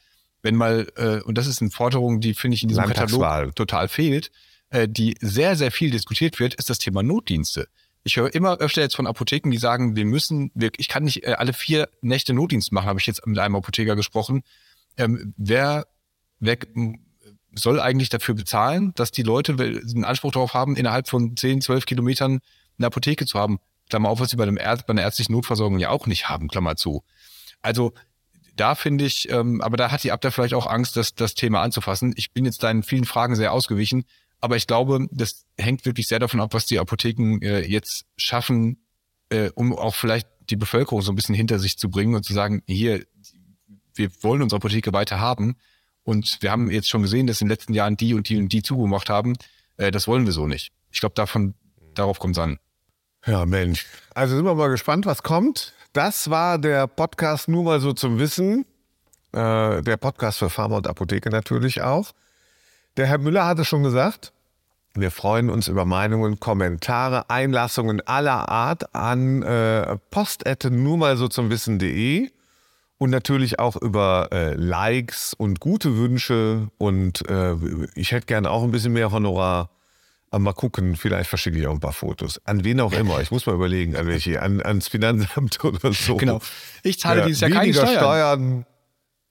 Wenn 0.43 0.55
mal, 0.55 0.87
äh, 0.95 1.21
und 1.21 1.37
das 1.37 1.47
ist 1.47 1.61
eine 1.61 1.71
Forderung, 1.71 2.19
die 2.19 2.33
finde 2.33 2.55
ich 2.55 2.63
in 2.63 2.69
diesem 2.69 2.85
Katalog 2.85 3.55
total 3.55 3.87
fehlt, 3.87 4.31
äh, 4.69 4.87
die 4.87 5.15
sehr, 5.19 5.55
sehr 5.55 5.71
viel 5.71 5.91
diskutiert 5.91 6.39
wird, 6.39 6.55
ist 6.55 6.69
das 6.69 6.79
Thema 6.79 7.03
Notdienste. 7.03 7.67
Ich 8.03 8.17
höre 8.17 8.33
immer 8.33 8.57
öfter 8.57 8.81
jetzt 8.81 8.95
von 8.95 9.05
Apotheken, 9.05 9.51
die 9.51 9.57
sagen, 9.57 9.95
wir 9.95 10.05
müssen, 10.05 10.51
wir, 10.55 10.71
ich 10.77 10.87
kann 10.87 11.03
nicht 11.03 11.23
äh, 11.23 11.33
alle 11.33 11.53
vier 11.53 11.89
Nächte 12.01 12.33
Notdienst 12.33 12.71
machen, 12.71 12.87
habe 12.87 12.99
ich 12.99 13.05
jetzt 13.05 13.25
mit 13.27 13.37
einem 13.37 13.55
Apotheker 13.55 13.95
gesprochen. 13.95 14.41
Ähm, 14.97 15.33
wer, 15.37 15.85
wer 16.39 16.57
soll 17.53 17.79
eigentlich 17.79 18.09
dafür 18.09 18.35
bezahlen, 18.35 18.93
dass 18.95 19.11
die 19.11 19.23
Leute 19.23 19.53
einen 19.53 20.05
Anspruch 20.05 20.31
darauf 20.31 20.53
haben, 20.53 20.75
innerhalb 20.75 21.09
von 21.09 21.35
10, 21.35 21.61
12 21.61 21.85
Kilometern 21.85 22.39
eine 22.77 22.87
Apotheke 22.87 23.25
zu 23.25 23.39
haben. 23.39 23.59
Klammer 23.89 24.09
auf, 24.09 24.19
was 24.19 24.29
sie 24.29 24.37
bei, 24.37 24.45
dem 24.45 24.57
Ärzt, 24.57 24.87
bei 24.87 24.91
einer 24.91 25.01
ärztlichen 25.01 25.33
Notversorgung 25.33 25.79
ja 25.79 25.89
auch 25.89 26.07
nicht 26.07 26.29
haben, 26.29 26.47
Klammer 26.47 26.75
zu. 26.77 27.03
Also 27.61 27.93
da 28.55 28.75
finde 28.75 29.05
ich, 29.05 29.29
ähm, 29.29 29.61
aber 29.61 29.77
da 29.77 29.91
hat 29.91 30.03
die 30.03 30.11
Abda 30.11 30.31
vielleicht 30.31 30.53
auch 30.53 30.67
Angst, 30.67 30.95
das, 30.95 31.13
das 31.13 31.33
Thema 31.33 31.61
anzufassen. 31.61 32.13
Ich 32.15 32.31
bin 32.31 32.45
jetzt 32.45 32.63
deinen 32.63 32.83
vielen 32.83 33.05
Fragen 33.05 33.35
sehr 33.35 33.51
ausgewichen, 33.51 34.05
aber 34.39 34.55
ich 34.55 34.67
glaube, 34.67 35.07
das 35.11 35.45
hängt 35.57 35.85
wirklich 35.85 36.07
sehr 36.07 36.19
davon 36.19 36.39
ab, 36.39 36.53
was 36.53 36.65
die 36.65 36.79
Apotheken 36.79 37.39
äh, 37.41 37.65
jetzt 37.65 38.05
schaffen, 38.17 38.85
äh, 39.29 39.49
um 39.55 39.75
auch 39.77 39.95
vielleicht 39.95 40.27
die 40.49 40.55
Bevölkerung 40.55 41.01
so 41.01 41.11
ein 41.11 41.15
bisschen 41.15 41.35
hinter 41.35 41.59
sich 41.59 41.77
zu 41.77 41.89
bringen 41.89 42.15
und 42.15 42.23
zu 42.23 42.33
sagen, 42.33 42.63
hier, 42.65 43.05
wir 43.93 44.09
wollen 44.21 44.41
unsere 44.41 44.57
Apotheke 44.57 44.93
weiter 44.93 45.19
haben 45.19 45.55
und 46.03 46.37
wir 46.41 46.51
haben 46.51 46.71
jetzt 46.71 46.89
schon 46.89 47.01
gesehen, 47.01 47.27
dass 47.27 47.41
in 47.41 47.47
den 47.47 47.51
letzten 47.51 47.73
Jahren 47.73 47.97
die 47.97 48.13
und 48.13 48.29
die 48.29 48.37
und 48.37 48.49
die 48.49 48.63
zugemacht 48.63 49.09
haben. 49.09 49.35
Äh, 49.77 49.91
das 49.91 50.07
wollen 50.07 50.25
wir 50.25 50.33
so 50.33 50.47
nicht. 50.47 50.71
Ich 50.91 50.99
glaube, 50.99 51.15
davon, 51.15 51.53
darauf 51.93 52.19
kommt 52.19 52.37
es 52.37 52.43
an. 52.43 52.59
Ja, 53.25 53.45
Mensch. 53.45 53.85
Also 54.15 54.35
sind 54.35 54.45
wir 54.45 54.55
mal 54.55 54.69
gespannt, 54.69 55.05
was 55.05 55.21
kommt. 55.23 55.73
Das 55.93 56.29
war 56.29 56.57
der 56.57 56.87
Podcast 56.87 57.47
nur 57.47 57.63
mal 57.63 57.79
so 57.79 57.93
zum 57.93 58.17
Wissen. 58.17 58.65
Äh, 59.31 59.81
der 59.81 59.97
Podcast 59.97 60.39
für 60.39 60.49
Pharma 60.49 60.77
und 60.77 60.87
Apotheke 60.87 61.29
natürlich 61.29 61.81
auch. 61.81 62.11
Der 62.97 63.05
Herr 63.07 63.19
Müller 63.19 63.45
hatte 63.45 63.63
schon 63.63 63.83
gesagt, 63.83 64.33
wir 64.93 65.11
freuen 65.11 65.49
uns 65.49 65.69
über 65.69 65.85
Meinungen, 65.85 66.39
Kommentare, 66.39 67.29
Einlassungen 67.29 68.05
aller 68.05 68.49
Art 68.49 68.93
an 68.93 69.41
äh, 69.43 69.97
postette 70.09 70.69
nur 70.71 70.97
mal 70.97 71.15
so 71.15 71.29
zum 71.29 71.49
Wissen.de 71.49 72.29
und 73.01 73.09
natürlich 73.09 73.57
auch 73.57 73.75
über 73.77 74.29
äh, 74.31 74.53
Likes 74.53 75.33
und 75.33 75.59
gute 75.59 75.97
Wünsche. 75.97 76.67
Und 76.77 77.27
äh, 77.27 77.55
ich 77.95 78.11
hätte 78.11 78.27
gerne 78.27 78.51
auch 78.51 78.61
ein 78.61 78.69
bisschen 78.69 78.93
mehr 78.93 79.11
Honorar. 79.11 79.71
Aber 80.29 80.39
mal 80.39 80.53
gucken, 80.53 80.95
vielleicht 80.95 81.27
verschicke 81.27 81.57
ich 81.57 81.65
auch 81.65 81.73
ein 81.73 81.79
paar 81.79 81.93
Fotos. 81.93 82.39
An 82.45 82.63
wen 82.63 82.79
auch 82.79 82.93
immer. 82.93 83.19
Ich 83.19 83.31
muss 83.31 83.47
mal 83.47 83.55
überlegen, 83.55 83.95
an 83.95 84.05
welche, 84.05 84.39
an, 84.43 84.61
ans 84.61 84.87
Finanzamt 84.87 85.63
oder 85.63 85.93
so. 85.93 86.15
Genau. 86.15 86.41
Ich 86.83 86.99
zahle 86.99 87.21
ja, 87.21 87.25
dieses 87.25 87.41
Jahr 87.41 87.49
keine 87.49 87.73
Steuern. 87.73 87.95
Steuern. 87.97 88.65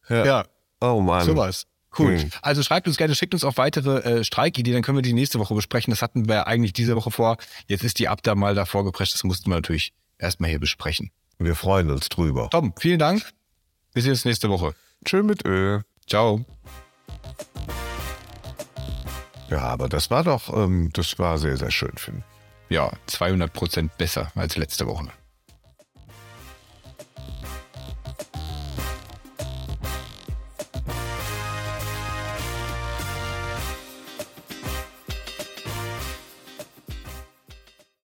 Ja. 0.09 0.25
ja. 0.25 0.45
Oh 0.81 1.01
Mann. 1.01 1.25
Sowas. 1.25 1.69
Cool. 1.97 2.19
Hm. 2.19 2.31
Also 2.43 2.65
schreibt 2.65 2.89
uns 2.89 2.97
gerne, 2.97 3.15
schickt 3.15 3.35
uns 3.35 3.45
auch 3.45 3.57
weitere 3.57 3.99
äh, 4.01 4.25
Streikideen, 4.25 4.75
dann 4.75 4.83
können 4.83 4.99
wir 4.99 5.03
die 5.03 5.13
nächste 5.13 5.39
Woche 5.39 5.55
besprechen. 5.55 5.93
Das 5.93 6.03
hatten 6.03 6.27
wir 6.27 6.49
eigentlich 6.49 6.73
diese 6.73 6.97
Woche 6.97 7.13
vor. 7.13 7.37
Jetzt 7.69 7.85
ist 7.85 8.01
die 8.01 8.09
Abda 8.09 8.35
mal 8.35 8.57
davor 8.57 8.85
geprescht. 8.85 9.15
Das 9.15 9.23
mussten 9.23 9.49
wir 9.49 9.55
natürlich 9.55 9.93
erstmal 10.19 10.51
hier 10.51 10.59
besprechen. 10.59 11.13
Wir 11.39 11.55
freuen 11.55 11.89
uns 11.89 12.09
drüber. 12.09 12.51
Tom, 12.51 12.75
vielen 12.77 12.99
Dank. 12.99 13.23
Wir 13.93 14.03
sehen 14.03 14.13
uns 14.13 14.25
nächste 14.25 14.49
Woche. 14.49 14.75
Tschö 15.05 15.23
mit 15.23 15.45
Ö. 15.45 15.81
Ciao. 16.07 16.45
Ja, 19.49 19.63
aber 19.63 19.89
das 19.89 20.11
war 20.11 20.23
doch, 20.23 20.55
ähm, 20.57 20.91
das 20.93 21.19
war 21.19 21.39
sehr, 21.39 21.57
sehr 21.57 21.73
schön, 21.73 21.93
finde 21.97 22.23
ich. 22.69 22.75
Ja, 22.77 22.93
200 23.07 23.53
Prozent 23.53 23.99
besser 23.99 24.31
als 24.37 24.57
letzte 24.57 24.87
Woche. 24.87 25.09